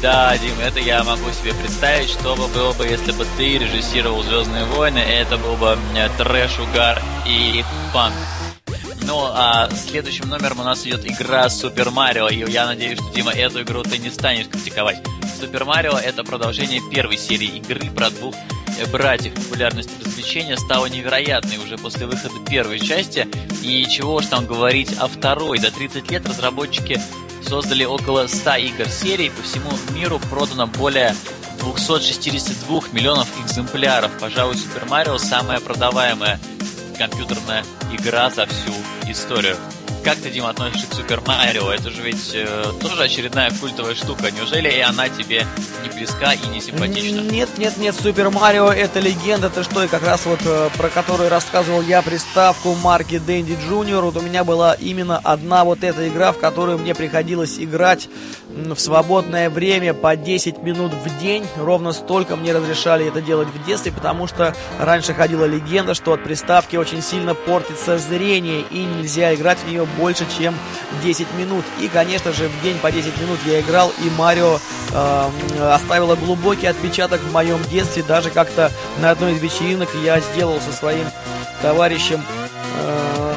Да, 0.00 0.38
Дим, 0.38 0.60
это 0.60 0.78
я 0.78 1.02
могу 1.02 1.32
себе 1.32 1.54
представить, 1.54 2.10
что 2.10 2.36
бы 2.36 2.46
было 2.46 2.72
бы, 2.72 2.86
если 2.86 3.10
бы 3.10 3.26
ты 3.36 3.58
режиссировал 3.58 4.22
«Звездные 4.22 4.64
войны», 4.66 4.98
это 4.98 5.38
был 5.38 5.56
бы 5.56 5.76
трэш, 6.18 6.60
угар 6.60 7.02
и 7.26 7.64
панк. 7.92 8.14
Ну, 9.06 9.30
а 9.32 9.70
следующим 9.70 10.28
номером 10.28 10.60
у 10.60 10.64
нас 10.64 10.84
идет 10.84 11.06
игра 11.06 11.48
Супер 11.48 11.90
Марио, 11.90 12.28
и 12.28 12.50
я 12.50 12.66
надеюсь, 12.66 12.98
что, 12.98 13.12
Дима, 13.14 13.30
эту 13.30 13.62
игру 13.62 13.84
ты 13.84 13.98
не 13.98 14.10
станешь 14.10 14.48
критиковать. 14.48 14.98
Супер 15.38 15.64
Марио— 15.64 15.96
это 16.04 16.24
продолжение 16.24 16.80
первой 16.90 17.16
серии 17.16 17.58
игры 17.58 17.88
про 17.90 18.10
двух 18.10 18.34
э, 18.78 18.86
братьев. 18.90 19.34
Популярность 19.34 19.90
развлечения 20.04 20.56
стала 20.56 20.86
невероятной 20.86 21.58
уже 21.58 21.78
после 21.78 22.06
выхода 22.06 22.34
первой 22.50 22.80
части, 22.80 23.28
и 23.62 23.86
чего 23.86 24.16
уж 24.16 24.26
там 24.26 24.44
говорить 24.44 24.92
о 24.98 25.06
второй. 25.06 25.58
За 25.60 25.70
30 25.70 26.10
лет 26.10 26.26
разработчики 26.26 27.00
создали 27.42 27.84
около 27.84 28.26
100 28.26 28.56
игр 28.56 28.86
серии, 28.86 29.28
по 29.28 29.42
всему 29.42 29.70
миру 29.94 30.18
продано 30.30 30.66
более 30.66 31.14
262 31.60 32.80
миллионов 32.90 33.28
экземпляров. 33.44 34.10
Пожалуй, 34.18 34.56
Super 34.56 34.84
Mario 34.86 35.16
самая 35.18 35.60
продаваемая 35.60 36.40
компьютерная 36.98 37.64
игра 37.92 38.30
за 38.30 38.46
всю 38.46 38.72
историю. 39.08 39.56
Как 40.06 40.18
ты, 40.18 40.30
Дима, 40.30 40.50
относишься 40.50 40.86
к 40.86 40.94
Super 40.94 41.20
Mario? 41.26 41.68
Это 41.68 41.90
же 41.90 42.00
ведь 42.00 42.30
э, 42.32 42.64
тоже 42.80 43.02
очередная 43.02 43.50
культовая 43.60 43.96
штука. 43.96 44.30
Неужели 44.30 44.68
и 44.70 44.78
она 44.78 45.08
тебе 45.08 45.44
не 45.82 45.88
близка 45.88 46.32
и 46.32 46.46
не 46.46 46.60
симпатична? 46.60 47.22
Нет, 47.22 47.48
нет, 47.58 47.76
нет, 47.76 47.92
Super 48.00 48.30
Mario 48.30 48.68
это 48.68 49.00
легенда, 49.00 49.50
ты 49.50 49.64
что, 49.64 49.82
и 49.82 49.88
как 49.88 50.04
раз 50.04 50.24
вот 50.24 50.38
э, 50.44 50.70
про 50.78 50.90
которую 50.90 51.28
рассказывал 51.28 51.82
я 51.82 52.02
приставку 52.02 52.76
марки 52.76 53.18
Dendy 53.18 53.58
Junior, 53.66 54.04
вот 54.04 54.16
у 54.16 54.20
меня 54.20 54.44
была 54.44 54.74
именно 54.74 55.18
одна 55.18 55.64
вот 55.64 55.82
эта 55.82 56.06
игра, 56.06 56.30
в 56.30 56.38
которую 56.38 56.78
мне 56.78 56.94
приходилось 56.94 57.58
играть 57.58 58.08
в 58.56 58.78
свободное 58.78 59.50
время 59.50 59.92
по 59.92 60.16
10 60.16 60.62
минут 60.62 60.92
в 60.92 61.20
день. 61.20 61.44
Ровно 61.56 61.92
столько 61.92 62.36
мне 62.36 62.52
разрешали 62.52 63.06
это 63.06 63.20
делать 63.20 63.48
в 63.48 63.66
детстве, 63.66 63.92
потому 63.92 64.26
что 64.26 64.54
раньше 64.78 65.14
ходила 65.14 65.44
легенда, 65.44 65.94
что 65.94 66.12
от 66.12 66.24
приставки 66.24 66.76
очень 66.76 67.02
сильно 67.02 67.34
портится 67.34 67.98
зрение 67.98 68.62
и 68.70 68.84
нельзя 68.84 69.34
играть 69.34 69.58
в 69.58 69.68
нее 69.68 69.86
больше, 69.96 70.26
чем 70.38 70.54
10 71.02 71.26
минут. 71.34 71.64
И, 71.80 71.88
конечно 71.88 72.32
же, 72.32 72.48
в 72.48 72.62
день 72.62 72.78
по 72.78 72.90
10 72.90 73.20
минут 73.20 73.38
я 73.46 73.60
играл, 73.60 73.92
и 74.04 74.10
Марио 74.10 74.58
э, 74.92 75.30
оставила 75.72 76.16
глубокий 76.16 76.66
отпечаток 76.66 77.20
в 77.20 77.32
моем 77.32 77.62
детстве. 77.64 78.02
Даже 78.02 78.30
как-то 78.30 78.72
на 78.98 79.10
одной 79.10 79.34
из 79.34 79.42
вечеринок 79.42 79.88
я 80.04 80.20
сделал 80.20 80.60
со 80.60 80.72
своим 80.72 81.06
товарищем 81.62 82.22
э, 82.82 83.34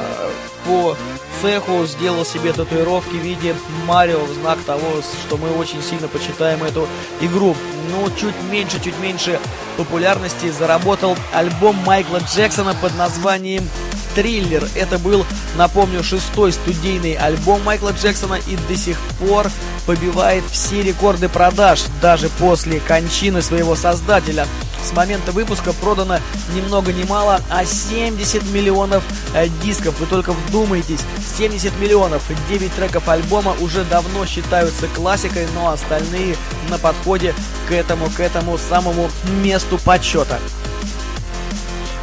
по 0.66 0.96
цеху 1.42 1.86
сделал 1.86 2.26
себе 2.26 2.54
татуировки 2.54 3.16
в 3.16 3.24
виде 3.24 3.56
Марио 3.86 4.20
в 4.26 4.34
знак 4.34 4.60
того, 4.66 5.02
что 5.26 5.38
мы 5.38 5.50
очень 5.52 5.82
сильно 5.82 6.08
почитаем 6.08 6.64
эту 6.64 6.88
игру. 7.22 7.56
Ну, 7.92 8.10
чуть 8.16 8.36
меньше, 8.52 8.82
чуть 8.84 8.98
меньше 9.00 9.40
популярности 9.78 10.50
заработал 10.50 11.16
альбом 11.34 11.76
Майкла 11.86 12.20
Джексона 12.20 12.76
под 12.76 12.96
названием 12.98 13.68
«Триллер». 14.16 14.68
Это 14.76 15.00
был, 15.00 15.26
напомню, 15.56 16.04
шестой 16.04 16.52
студийный 16.52 17.14
альбом 17.14 17.64
Майкла 17.64 17.92
Джексона 17.92 18.40
и 18.48 18.58
до 18.68 18.76
сих 18.76 18.98
пор 19.20 19.50
побивает 19.86 20.44
все 20.52 20.82
рекорды 20.82 21.30
продаж, 21.30 21.84
даже 22.02 22.30
после 22.30 22.80
кончины 22.80 23.42
своего 23.42 23.76
создателя– 23.76 24.48
с 24.84 24.94
момента 24.94 25.32
выпуска 25.32 25.74
продано 25.74 26.20
ни 26.54 26.62
много 26.62 26.94
ни 26.94 27.04
мало, 27.04 27.42
а 27.50 27.66
70 27.66 28.44
миллионов 28.52 29.04
э, 29.34 29.48
дисков. 29.62 30.00
Вы 30.00 30.06
только 30.06 30.32
вдумайтесь, 30.32 31.02
70 31.38 31.78
миллионов. 31.80 32.24
9 32.50 32.74
треков 32.74 33.08
альбома 33.08 33.56
уже 33.60 33.84
давно 33.84 34.26
считаются 34.26 34.88
классикой, 34.88 35.48
но 35.54 35.70
остальные 35.70 36.36
на 36.70 36.78
подходе 36.78 37.36
к 37.68 37.72
этому, 37.72 38.10
к 38.10 38.20
этому 38.20 38.58
самому 38.58 39.10
месту 39.42 39.78
почета. 39.78 40.40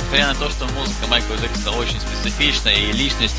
Несмотря 0.07 0.29
на 0.29 0.35
то, 0.37 0.49
что 0.51 0.67
музыка 0.67 1.09
Майкла 1.09 1.35
Джексона 1.35 1.77
очень 1.79 1.99
специфичная 2.01 2.75
и 2.77 2.93
личность 2.93 3.35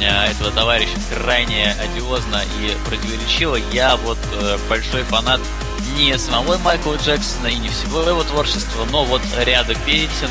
э, 0.00 0.30
этого 0.32 0.50
товарища 0.50 0.98
крайне 1.14 1.76
одиозна 1.80 2.42
и 2.58 2.76
противоречива, 2.84 3.54
я 3.72 3.94
вот 3.94 4.18
э, 4.32 4.58
большой 4.68 5.04
фанат 5.04 5.40
не 5.96 6.18
самого 6.18 6.58
Майкла 6.58 6.96
Джексона 6.96 7.46
и 7.46 7.56
не 7.56 7.68
всего 7.68 8.00
его 8.00 8.24
творчества, 8.24 8.84
но 8.90 9.04
вот 9.04 9.22
ряда 9.44 9.76
песен 9.86 10.28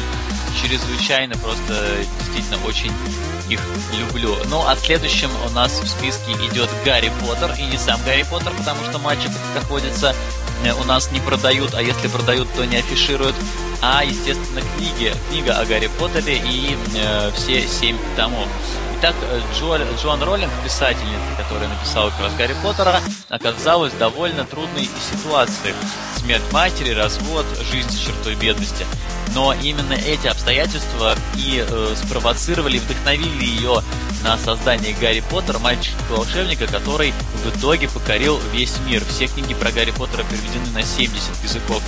чрезвычайно 0.61 1.37
просто 1.37 2.03
действительно 2.19 2.57
очень 2.65 2.91
их 3.47 3.61
люблю. 3.97 4.35
Ну, 4.49 4.67
а 4.67 4.75
следующим 4.75 5.29
у 5.45 5.49
нас 5.51 5.71
в 5.79 5.87
списке 5.87 6.33
идет 6.51 6.69
Гарри 6.83 7.13
Поттер, 7.21 7.55
и 7.57 7.63
не 7.63 7.77
сам 7.77 8.01
Гарри 8.03 8.25
Поттер, 8.29 8.51
потому 8.57 8.83
что 8.89 8.99
мальчик, 8.99 9.31
э, 9.55 9.61
у 10.69 10.83
нас 10.83 11.11
не 11.11 11.19
продают, 11.19 11.73
а 11.73 11.81
если 11.81 12.07
продают, 12.07 12.47
то 12.55 12.65
не 12.65 12.77
афишируют, 12.77 13.35
а, 13.81 14.03
естественно, 14.03 14.61
книги, 14.77 15.13
книга 15.29 15.57
о 15.57 15.65
Гарри 15.65 15.89
Поттере 15.99 16.37
и 16.37 16.77
э, 16.95 17.31
все 17.35 17.67
семь 17.67 17.97
томов. 18.15 18.47
Итак, 19.03 19.15
Джо, 19.55 19.79
Джоан 19.99 20.21
Роллинг, 20.21 20.51
писательница, 20.63 21.25
которая 21.35 21.67
написала 21.67 22.11
как 22.11 22.19
раз 22.19 22.35
Гарри 22.35 22.55
Поттера, 22.61 23.01
оказалась 23.29 23.93
в 23.93 23.97
довольно 23.97 24.45
трудной 24.45 24.87
ситуации. 25.11 25.73
Смерть 26.17 26.43
матери, 26.51 26.91
развод, 26.93 27.47
жизнь 27.71 27.89
с 27.89 27.97
чертой 27.97 28.35
бедности. 28.35 28.85
Но 29.33 29.55
именно 29.55 29.93
эти 29.93 30.27
обстоятельства 30.27 31.15
и 31.35 31.65
э, 31.67 31.95
спровоцировали, 31.95 32.77
вдохновили 32.77 33.43
ее 33.43 33.81
на 34.23 34.37
создание 34.37 34.93
Гарри 35.01 35.23
Поттера, 35.31 35.57
мальчика-волшебника, 35.57 36.67
который 36.67 37.11
в 37.43 37.57
итоге 37.57 37.89
покорил 37.89 38.39
весь 38.53 38.77
мир. 38.85 39.03
Все 39.05 39.25
книги 39.25 39.55
про 39.55 39.71
Гарри 39.71 39.91
Поттера 39.91 40.23
переведены 40.25 40.67
на 40.73 40.83
70 40.83 41.43
языков 41.43 41.81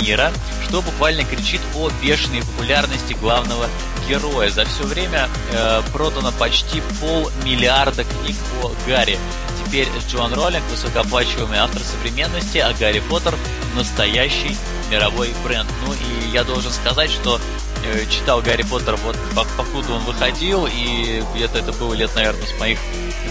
мира, 0.00 0.32
что 0.66 0.80
буквально 0.80 1.24
кричит 1.24 1.60
о 1.74 1.90
бешеной 2.02 2.40
популярности 2.40 3.12
главного 3.14 3.68
героя. 4.08 4.50
За 4.50 4.64
все 4.64 4.84
время 4.84 5.28
э, 5.52 5.82
продано 5.92 6.32
почти 6.38 6.53
полмиллиарда 7.00 8.04
книг 8.04 8.36
о 8.62 8.70
Гарри. 8.86 9.18
Теперь 9.64 9.88
Джоан 10.08 10.32
Роллинг, 10.34 10.64
высокооплачиваемый 10.70 11.58
автор 11.58 11.82
современности, 11.82 12.58
а 12.58 12.72
Гарри 12.74 13.02
Поттер 13.08 13.34
настоящий 13.74 14.56
мировой 14.90 15.30
бренд. 15.44 15.68
Ну 15.86 15.92
и 15.92 16.30
я 16.30 16.44
должен 16.44 16.70
сказать, 16.70 17.10
что 17.10 17.40
э, 17.84 18.04
читал 18.10 18.40
Гарри 18.42 18.62
Поттер 18.62 18.96
вот 18.96 19.16
покуда 19.56 19.94
он 19.94 20.04
выходил, 20.04 20.66
и 20.66 21.22
где-то 21.34 21.58
это 21.58 21.72
было 21.72 21.94
лет, 21.94 22.14
наверное, 22.14 22.46
с 22.46 22.58
моих 22.60 22.78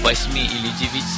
8 0.02 0.38
или 0.38 0.68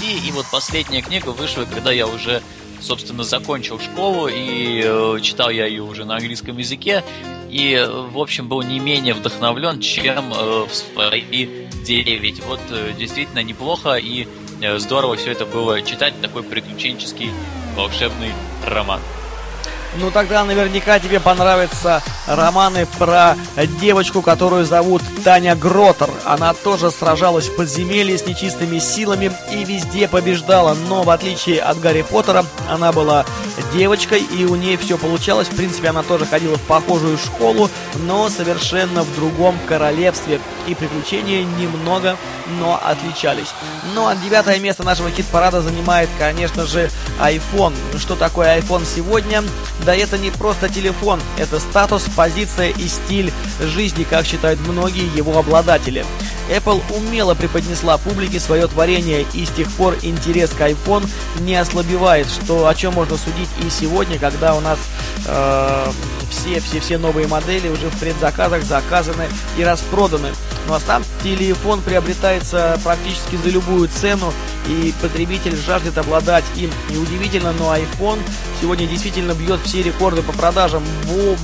9, 0.10 0.28
и 0.28 0.32
вот 0.32 0.46
последняя 0.52 1.02
книга 1.02 1.30
вышла, 1.30 1.66
когда 1.66 1.92
я 1.92 2.08
уже 2.08 2.42
собственно, 2.82 3.24
закончил 3.24 3.80
школу, 3.80 4.28
и 4.28 4.84
э, 4.86 5.20
читал 5.22 5.50
я 5.50 5.66
ее 5.66 5.82
уже 5.82 6.06
на 6.06 6.16
английском 6.16 6.58
языке, 6.58 7.04
и, 7.50 7.88
в 8.12 8.18
общем, 8.20 8.48
был 8.48 8.62
не 8.62 8.80
менее 8.80 9.14
вдохновлен, 9.14 9.80
чем 9.80 10.34
э, 10.34 10.66
в 10.66 10.74
свои 10.74 11.48
9. 11.86 12.44
Вот 12.46 12.60
э, 12.70 12.94
действительно 12.98 13.44
неплохо 13.44 13.96
и 13.96 14.28
э, 14.62 14.80
здорово 14.80 15.16
все 15.16 15.32
это 15.32 15.46
было 15.46 15.82
читать, 15.82 16.20
такой 16.22 16.44
приключенческий 16.44 17.32
волшебный 17.76 18.32
роман. 18.66 19.00
Ну 19.98 20.12
тогда 20.12 20.44
наверняка 20.44 21.00
тебе 21.00 21.20
понравятся 21.20 22.04
романы 22.28 22.86
про 22.98 23.36
девочку, 23.80 24.22
которую 24.22 24.66
зовут 24.66 25.02
Таня 25.24 25.56
Гротер. 25.56 26.10
Она 26.26 26.54
тоже 26.54 26.92
сражалась 26.92 27.48
в 27.48 27.56
подземелье 27.56 28.18
с 28.18 28.26
нечистыми 28.26 28.80
силами 28.80 29.32
и 29.52 29.64
везде 29.64 30.08
побеждала, 30.08 30.76
но 30.90 31.04
в 31.04 31.10
отличие 31.10 31.62
от 31.62 31.80
Гарри 31.80 32.02
Поттера, 32.02 32.46
она 32.70 32.92
была 32.92 33.26
девочкой 33.74 34.22
и 34.22 34.46
у 34.46 34.56
нее 34.56 34.78
все 34.78 34.98
получалось. 34.98 35.48
В 35.48 35.56
принципе, 35.56 35.90
она 35.90 36.04
тоже 36.04 36.26
ходила 36.26 36.58
в 36.58 36.62
похожую 36.62 37.18
школу, 37.18 37.70
но 38.04 38.30
совершенно 38.30 39.04
в 39.04 39.16
другом 39.16 39.58
королевстве. 39.68 40.40
И 40.68 40.74
приключения 40.74 41.44
немного, 41.44 42.18
но 42.60 42.80
отличались. 42.84 43.54
Ну 43.94 44.08
а 44.08 44.16
девятое 44.16 44.60
место 44.60 44.84
нашего 44.84 45.12
хит-парада 45.12 45.62
занимает, 45.62 46.10
конечно 46.18 46.66
же, 46.66 46.90
iPhone. 47.20 47.76
Что 48.00 48.16
такое 48.16 48.60
iPhone 48.60 48.84
сегодня? 48.84 49.44
Да 49.86 49.96
это 49.96 50.18
не 50.18 50.32
просто 50.32 50.68
телефон, 50.68 51.22
это 51.38 51.60
статус, 51.60 52.08
позиция 52.16 52.70
и 52.70 52.88
стиль 52.88 53.32
жизни, 53.62 54.04
как 54.04 54.26
считают 54.26 54.60
многие 54.68 55.16
его 55.16 55.38
обладатели. 55.38 56.04
Apple 56.50 56.82
умело 56.96 57.34
преподнесла 57.34 57.98
публике 57.98 58.40
свое 58.40 58.68
творение, 58.68 59.26
и 59.34 59.46
с 59.46 59.50
тех 59.50 59.70
пор 59.72 59.96
интерес 60.02 60.52
к 60.52 60.62
iPhone 60.62 61.10
не 61.40 61.56
ослабевает, 61.56 62.28
что 62.28 62.68
о 62.68 62.76
чем 62.76 62.94
можно 62.94 63.18
судить 63.18 63.50
и 63.66 63.70
сегодня, 63.70 64.20
когда 64.20 64.56
у 64.56 64.62
нас 64.62 64.78
э, 65.26 65.92
все, 66.30 66.60
все, 66.60 66.80
все 66.80 66.98
новые 66.98 67.28
модели 67.28 67.70
уже 67.70 67.90
в 67.90 68.00
предзаказах 68.00 68.64
заказаны 68.64 69.28
и 69.58 69.64
распроданы. 69.64 70.30
Ну 70.68 70.74
а 70.74 70.80
сам 70.80 71.04
телефон 71.24 71.82
приобретается 71.82 72.80
практически 72.84 73.36
за 73.36 73.50
любую 73.50 73.88
цену, 73.88 74.34
и 74.68 74.94
потребитель 75.00 75.56
жаждет 75.56 75.98
обладать 75.98 76.44
им. 76.56 76.72
Неудивительно, 76.90 77.54
но 77.54 77.76
iPhone 77.76 78.20
сегодня 78.60 78.88
действительно 78.88 79.34
бьет 79.34 79.60
все 79.64 79.84
рекорды 79.84 80.24
по 80.24 80.32
продажам. 80.32 80.84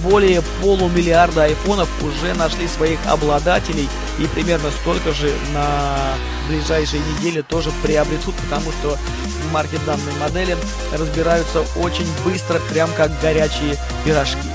Более 0.03 0.41
полумиллиарда 0.61 1.43
айфонов 1.43 1.87
уже 2.01 2.33
нашли 2.33 2.67
своих 2.67 2.99
обладателей, 3.05 3.87
и 4.17 4.25
примерно 4.25 4.71
столько 4.91 5.13
же 5.13 5.33
на 5.53 6.15
ближайшие 6.49 7.01
недели 7.01 7.41
тоже 7.41 7.71
приобретут, 7.81 8.35
потому 8.35 8.71
что 8.73 8.97
марки 9.53 9.79
данной 9.85 10.13
модели 10.19 10.57
разбираются 10.91 11.61
очень 11.77 12.07
быстро, 12.25 12.59
прям 12.69 12.91
как 12.91 13.17
горячие 13.21 13.77
пирожки. 14.03 14.49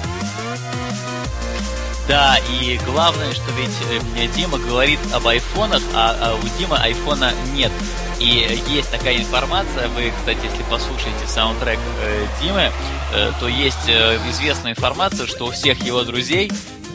Да, 2.07 2.37
и 2.61 2.79
главное, 2.85 3.33
что 3.33 3.51
ведь 3.53 3.71
э, 3.91 4.29
Дима 4.37 4.59
говорит 4.59 5.01
об 5.13 5.27
айфонах, 5.27 5.83
а, 5.95 6.15
а 6.21 6.35
у 6.35 6.59
Димы 6.59 6.77
айфона 6.77 7.33
нет. 7.55 7.73
И 8.21 8.63
есть 8.69 8.91
такая 8.91 9.17
информация, 9.17 9.89
вы, 9.89 10.13
кстати, 10.17 10.39
если 10.45 10.63
послушаете 10.71 11.27
саундтрек 11.27 11.79
э, 12.03 12.27
Димы, 12.43 12.71
э, 13.15 13.33
то 13.41 13.49
есть 13.49 13.89
э, 13.89 14.19
известная 14.31 14.73
информация, 14.73 15.27
что 15.27 15.47
у 15.47 15.51
всех 15.51 15.83
его 15.83 16.03
друзей 16.05 16.51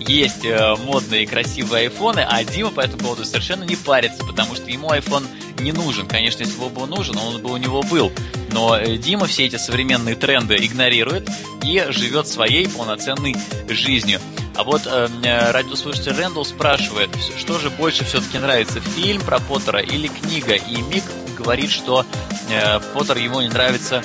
есть 0.08 0.46
э, 0.46 0.76
модные 0.86 1.28
красивые 1.28 1.84
айфоны, 1.84 2.26
а 2.28 2.44
Дима 2.44 2.72
по 2.72 2.82
этому 2.82 3.04
поводу 3.04 3.26
совершенно 3.26 3.64
не 3.64 3.76
парится, 3.76 4.24
потому 4.26 4.56
что 4.56 4.70
ему 4.70 4.90
iPhone 4.90 5.26
не 5.62 5.72
нужен. 5.72 6.08
Конечно, 6.08 6.44
если 6.44 6.58
бы 6.58 6.82
он 6.82 6.90
нужен, 6.90 7.18
он 7.18 7.42
бы 7.42 7.52
у 7.52 7.58
него 7.58 7.84
был. 7.84 8.12
Но 8.52 8.78
э, 8.78 8.98
Дима 8.98 9.28
все 9.28 9.46
эти 9.46 9.58
современные 9.58 10.16
тренды 10.16 10.56
игнорирует 10.58 11.30
и 11.64 11.86
живет 11.90 12.28
своей 12.28 12.68
полноценной 12.68 13.36
жизнью. 13.70 14.20
А 14.56 14.64
вот 14.64 14.84
э, 14.86 15.08
э 15.24 15.52
радиослушатель 15.52 16.14
Рэндалл 16.14 16.46
спрашивает, 16.46 17.10
что 17.38 17.60
же 17.60 17.70
больше 17.70 18.04
все-таки 18.06 18.38
нравится, 18.38 18.82
фильм 18.82 19.22
про 19.22 19.40
Поттера 19.40 19.80
или 19.80 20.08
книга? 20.08 20.56
И 20.56 20.82
Мик 20.82 21.04
говорит, 21.38 21.70
что 21.70 22.06
э, 22.50 22.80
Поттер 22.94 23.18
ему 23.18 23.42
не 23.42 23.50
нравится 23.50 24.04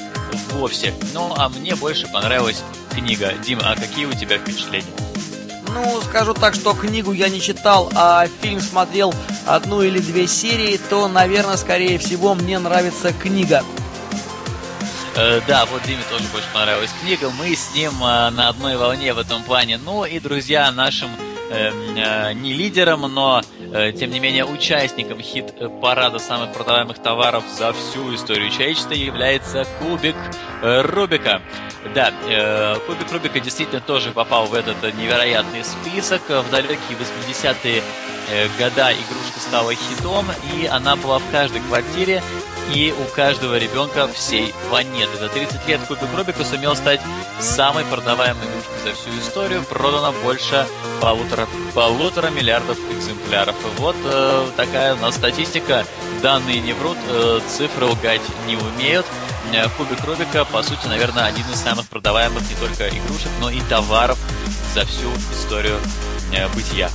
вовсе. 0.52 0.94
Ну, 1.12 1.32
а 1.36 1.48
мне 1.48 1.74
больше 1.74 2.06
понравилась 2.08 2.62
книга. 2.94 3.32
Дима, 3.44 3.72
а 3.72 3.76
какие 3.76 4.06
у 4.06 4.12
тебя 4.12 4.38
впечатления? 4.38 4.92
Ну, 5.76 6.00
скажу 6.00 6.32
так, 6.32 6.54
что 6.54 6.72
книгу 6.72 7.12
я 7.12 7.28
не 7.28 7.38
читал, 7.38 7.90
а 7.94 8.26
фильм 8.40 8.60
смотрел 8.60 9.12
одну 9.46 9.82
или 9.82 9.98
две 9.98 10.26
серии, 10.26 10.80
то, 10.88 11.06
наверное, 11.06 11.58
скорее 11.58 11.98
всего, 11.98 12.34
мне 12.34 12.58
нравится 12.58 13.12
книга. 13.12 13.62
Э, 15.16 15.42
да, 15.46 15.66
вот 15.66 15.82
Диме 15.82 16.02
тоже 16.08 16.24
больше 16.32 16.48
понравилась 16.54 16.90
книга. 17.02 17.30
Мы 17.38 17.54
с 17.54 17.74
ним 17.74 17.92
э, 18.02 18.30
на 18.30 18.48
одной 18.48 18.78
волне 18.78 19.12
в 19.12 19.18
этом 19.18 19.42
плане. 19.42 19.76
Ну 19.76 20.06
и, 20.06 20.18
друзья, 20.18 20.70
нашим 20.72 21.10
э, 21.50 21.70
э, 21.94 22.32
не 22.32 22.54
лидером, 22.54 23.02
но 23.02 23.42
тем 23.98 24.10
не 24.10 24.20
менее 24.20 24.44
участником 24.44 25.20
хит-парада 25.20 26.18
самых 26.18 26.52
продаваемых 26.52 26.98
товаров 26.98 27.44
за 27.48 27.72
всю 27.72 28.14
историю 28.14 28.50
человечества 28.50 28.94
является 28.94 29.66
кубик 29.78 30.16
э, 30.62 30.82
Рубика. 30.82 31.42
Да, 31.94 32.12
э, 32.28 32.76
кубик 32.86 33.12
Рубика 33.12 33.40
действительно 33.40 33.80
тоже 33.80 34.12
попал 34.12 34.46
в 34.46 34.54
этот 34.54 34.82
невероятный 34.94 35.64
список. 35.64 36.22
В 36.28 36.50
далекие 36.50 36.96
80-е 36.98 37.82
э, 38.30 38.48
года 38.58 38.92
игрушка 38.92 39.40
стала 39.40 39.74
хитом, 39.74 40.26
и 40.54 40.66
она 40.66 40.96
была 40.96 41.18
в 41.18 41.30
каждой 41.30 41.60
квартире 41.60 42.22
и 42.74 42.94
у 42.98 43.14
каждого 43.14 43.58
ребенка 43.58 44.08
всей 44.08 44.54
планеты. 44.68 45.16
За 45.18 45.28
30 45.28 45.66
лет 45.68 45.80
Кубик 45.86 46.08
Рубика 46.16 46.44
сумел 46.44 46.74
стать 46.76 47.00
самой 47.40 47.84
продаваемой 47.84 48.44
игрушкой 48.44 48.78
за 48.84 48.92
всю 48.92 49.10
историю. 49.20 49.62
Продано 49.64 50.12
больше 50.22 50.66
полутора, 51.00 51.46
полутора 51.74 52.28
миллиардов 52.30 52.78
экземпляров. 52.90 53.54
Вот 53.78 53.96
э, 54.04 54.48
такая 54.56 54.94
у 54.94 54.98
нас 54.98 55.14
статистика. 55.16 55.84
Данные 56.22 56.60
не 56.60 56.72
врут, 56.72 56.98
э, 57.08 57.40
цифры 57.48 57.86
лгать 57.86 58.22
не 58.46 58.56
умеют. 58.56 59.06
Э, 59.52 59.68
Кубик 59.76 60.04
Рубика, 60.04 60.44
по 60.44 60.62
сути, 60.62 60.86
наверное, 60.86 61.26
один 61.26 61.44
из 61.52 61.60
самых 61.60 61.86
продаваемых 61.88 62.42
не 62.48 62.56
только 62.56 62.88
игрушек, 62.88 63.30
но 63.40 63.50
и 63.50 63.60
товаров 63.68 64.18
за 64.74 64.84
всю 64.84 65.08
историю 65.32 65.78
э, 66.32 66.48
бытия. 66.48 66.90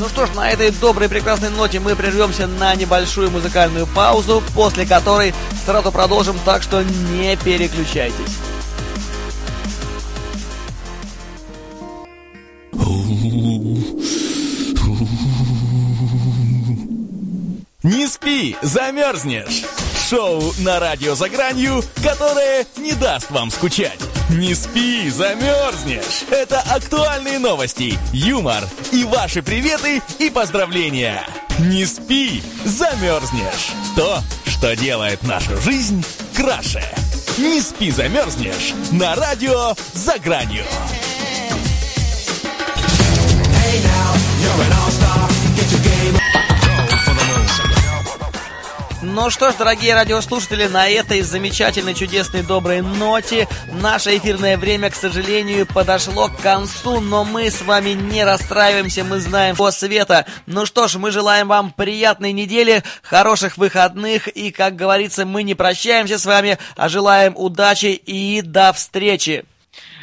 Ну 0.00 0.08
что 0.08 0.26
ж, 0.26 0.30
на 0.34 0.50
этой 0.50 0.70
доброй 0.70 1.08
прекрасной 1.08 1.50
ноте 1.50 1.78
мы 1.78 1.94
прервемся 1.94 2.46
на 2.46 2.74
небольшую 2.74 3.30
музыкальную 3.30 3.86
паузу, 3.86 4.42
после 4.54 4.86
которой 4.86 5.34
сразу 5.64 5.92
продолжим, 5.92 6.36
так 6.44 6.62
что 6.62 6.82
не 6.82 7.36
переключайтесь. 7.36 8.38
Не 17.84 18.08
спи, 18.08 18.56
замерзнешь! 18.62 19.64
Шоу 20.08 20.54
на 20.60 20.80
радио 20.80 21.14
«За 21.14 21.28
гранью», 21.28 21.82
которое 22.02 22.64
не 22.78 22.92
даст 22.92 23.30
вам 23.30 23.50
скучать. 23.50 24.00
Не 24.30 24.54
спи, 24.54 25.10
замерзнешь! 25.10 26.24
Это 26.30 26.60
актуальные 26.60 27.38
новости, 27.38 27.98
юмор 28.10 28.64
и 28.90 29.04
ваши 29.04 29.42
приветы 29.42 30.00
и 30.18 30.30
поздравления. 30.30 31.26
Не 31.58 31.84
спи, 31.84 32.42
замерзнешь! 32.64 33.74
То, 33.94 34.22
что 34.46 34.74
делает 34.74 35.22
нашу 35.22 35.60
жизнь 35.60 36.02
краше. 36.34 36.82
Не 37.36 37.60
спи, 37.60 37.90
замерзнешь! 37.90 38.72
На 38.92 39.14
радио 39.14 39.74
«За 39.92 40.18
гранью». 40.18 40.64
Hey 43.52 43.82
now, 43.82 44.14
you're 44.40 44.64
an 44.64 44.72
all-star. 44.72 45.28
Get 45.56 45.70
your 45.70 45.84
game 45.84 45.93
Ну 49.14 49.30
что 49.30 49.52
ж, 49.52 49.54
дорогие 49.54 49.94
радиослушатели, 49.94 50.66
на 50.66 50.88
этой 50.88 51.20
замечательной, 51.22 51.94
чудесной, 51.94 52.42
доброй 52.42 52.80
ноте 52.80 53.46
наше 53.80 54.16
эфирное 54.16 54.58
время, 54.58 54.90
к 54.90 54.96
сожалению, 54.96 55.66
подошло 55.66 56.26
к 56.26 56.40
концу, 56.40 56.98
но 56.98 57.22
мы 57.22 57.48
с 57.48 57.62
вами 57.62 57.90
не 57.90 58.24
расстраиваемся, 58.24 59.04
мы 59.04 59.20
знаем 59.20 59.54
по 59.54 59.70
света. 59.70 60.26
Ну 60.46 60.66
что 60.66 60.88
ж, 60.88 60.96
мы 60.96 61.12
желаем 61.12 61.46
вам 61.46 61.70
приятной 61.70 62.32
недели, 62.32 62.82
хороших 63.04 63.56
выходных 63.56 64.26
и, 64.26 64.50
как 64.50 64.74
говорится, 64.74 65.24
мы 65.24 65.44
не 65.44 65.54
прощаемся 65.54 66.18
с 66.18 66.26
вами, 66.26 66.58
а 66.74 66.88
желаем 66.88 67.34
удачи 67.36 67.92
и 67.94 68.42
до 68.42 68.72
встречи. 68.72 69.44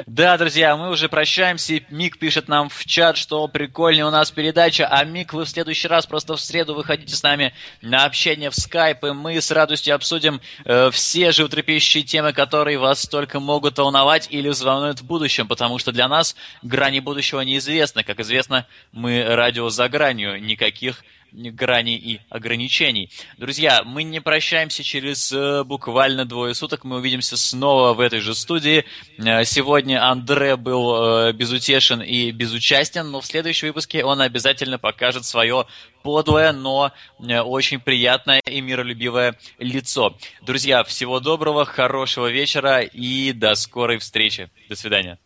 Да, 0.08 0.38
друзья, 0.38 0.76
мы 0.78 0.90
уже 0.90 1.10
прощаемся. 1.10 1.82
Мик 1.90 2.18
пишет 2.18 2.48
нам 2.48 2.70
в 2.70 2.86
чат, 2.86 3.18
что 3.18 3.48
прикольная 3.48 4.06
у 4.06 4.12
нас 4.12 4.32
передача. 4.32 4.88
А 4.88 5.04
Мик, 5.04 5.34
вы 5.34 5.46
в 5.46 5.50
следующий 5.50 5.88
раз 5.88 6.06
просто 6.06 6.36
в 6.36 6.42
среду 6.42 6.74
выходите 6.74 7.16
с 7.16 7.24
нами 7.24 7.54
на 7.82 8.06
общение 8.06 8.50
в 8.50 8.56
скайп, 8.56 9.04
и 9.04 9.12
мы 9.12 9.40
с 9.40 9.52
радостью 9.52 9.96
обсудим 9.96 10.42
э, 10.66 10.90
все 10.92 11.32
животрепещущие 11.32 12.04
темы, 12.04 12.34
которые 12.34 12.78
вас 12.78 13.08
только 13.08 13.40
могут 13.40 13.78
волновать 13.78 14.28
или 14.32 14.50
взволнуют 14.50 15.02
в 15.02 15.06
будущем, 15.06 15.48
потому 15.48 15.78
что 15.78 15.92
для 15.92 16.08
нас 16.08 16.36
грани 16.62 17.00
будущего 17.00 17.42
неизвестны. 17.42 18.04
Как 18.04 18.20
известно, 18.20 18.66
мы 18.92 19.24
радио 19.24 19.70
за 19.70 19.90
гранью, 19.90 20.42
никаких 20.42 21.04
граней 21.32 21.98
и 21.98 22.20
ограничений. 22.30 23.10
Друзья, 23.38 23.84
мы 23.84 24.04
не 24.04 24.20
прощаемся 24.20 24.84
через 24.84 25.32
э, 25.32 25.64
буквально 25.64 26.26
двое 26.26 26.54
суток. 26.54 26.84
Мы 26.84 26.98
увидимся 26.98 27.38
снова 27.38 27.94
в 27.94 28.00
этой 28.00 28.20
же 28.20 28.36
студии. 28.36 28.86
Э, 29.18 29.46
сегодня 29.46 29.91
Андре 29.96 30.56
был 30.56 30.96
э, 30.96 31.34
безутешен 31.34 32.02
и 32.02 32.32
безучастен, 32.32 33.10
но 33.10 33.22
в 33.22 33.26
следующем 33.26 33.68
выпуске 33.68 34.04
он 34.04 34.22
обязательно 34.22 34.78
покажет 34.78 35.26
свое 35.26 35.66
подлое, 36.04 36.52
но 36.52 36.92
очень 37.20 37.80
приятное 37.80 38.42
и 38.46 38.62
миролюбивое 38.62 39.38
лицо. 39.60 40.18
Друзья, 40.42 40.84
всего 40.84 41.20
доброго, 41.20 41.66
хорошего 41.66 42.28
вечера 42.28 42.82
и 42.82 43.32
до 43.34 43.56
скорой 43.56 43.98
встречи. 43.98 44.50
До 44.70 44.76
свидания. 44.76 45.20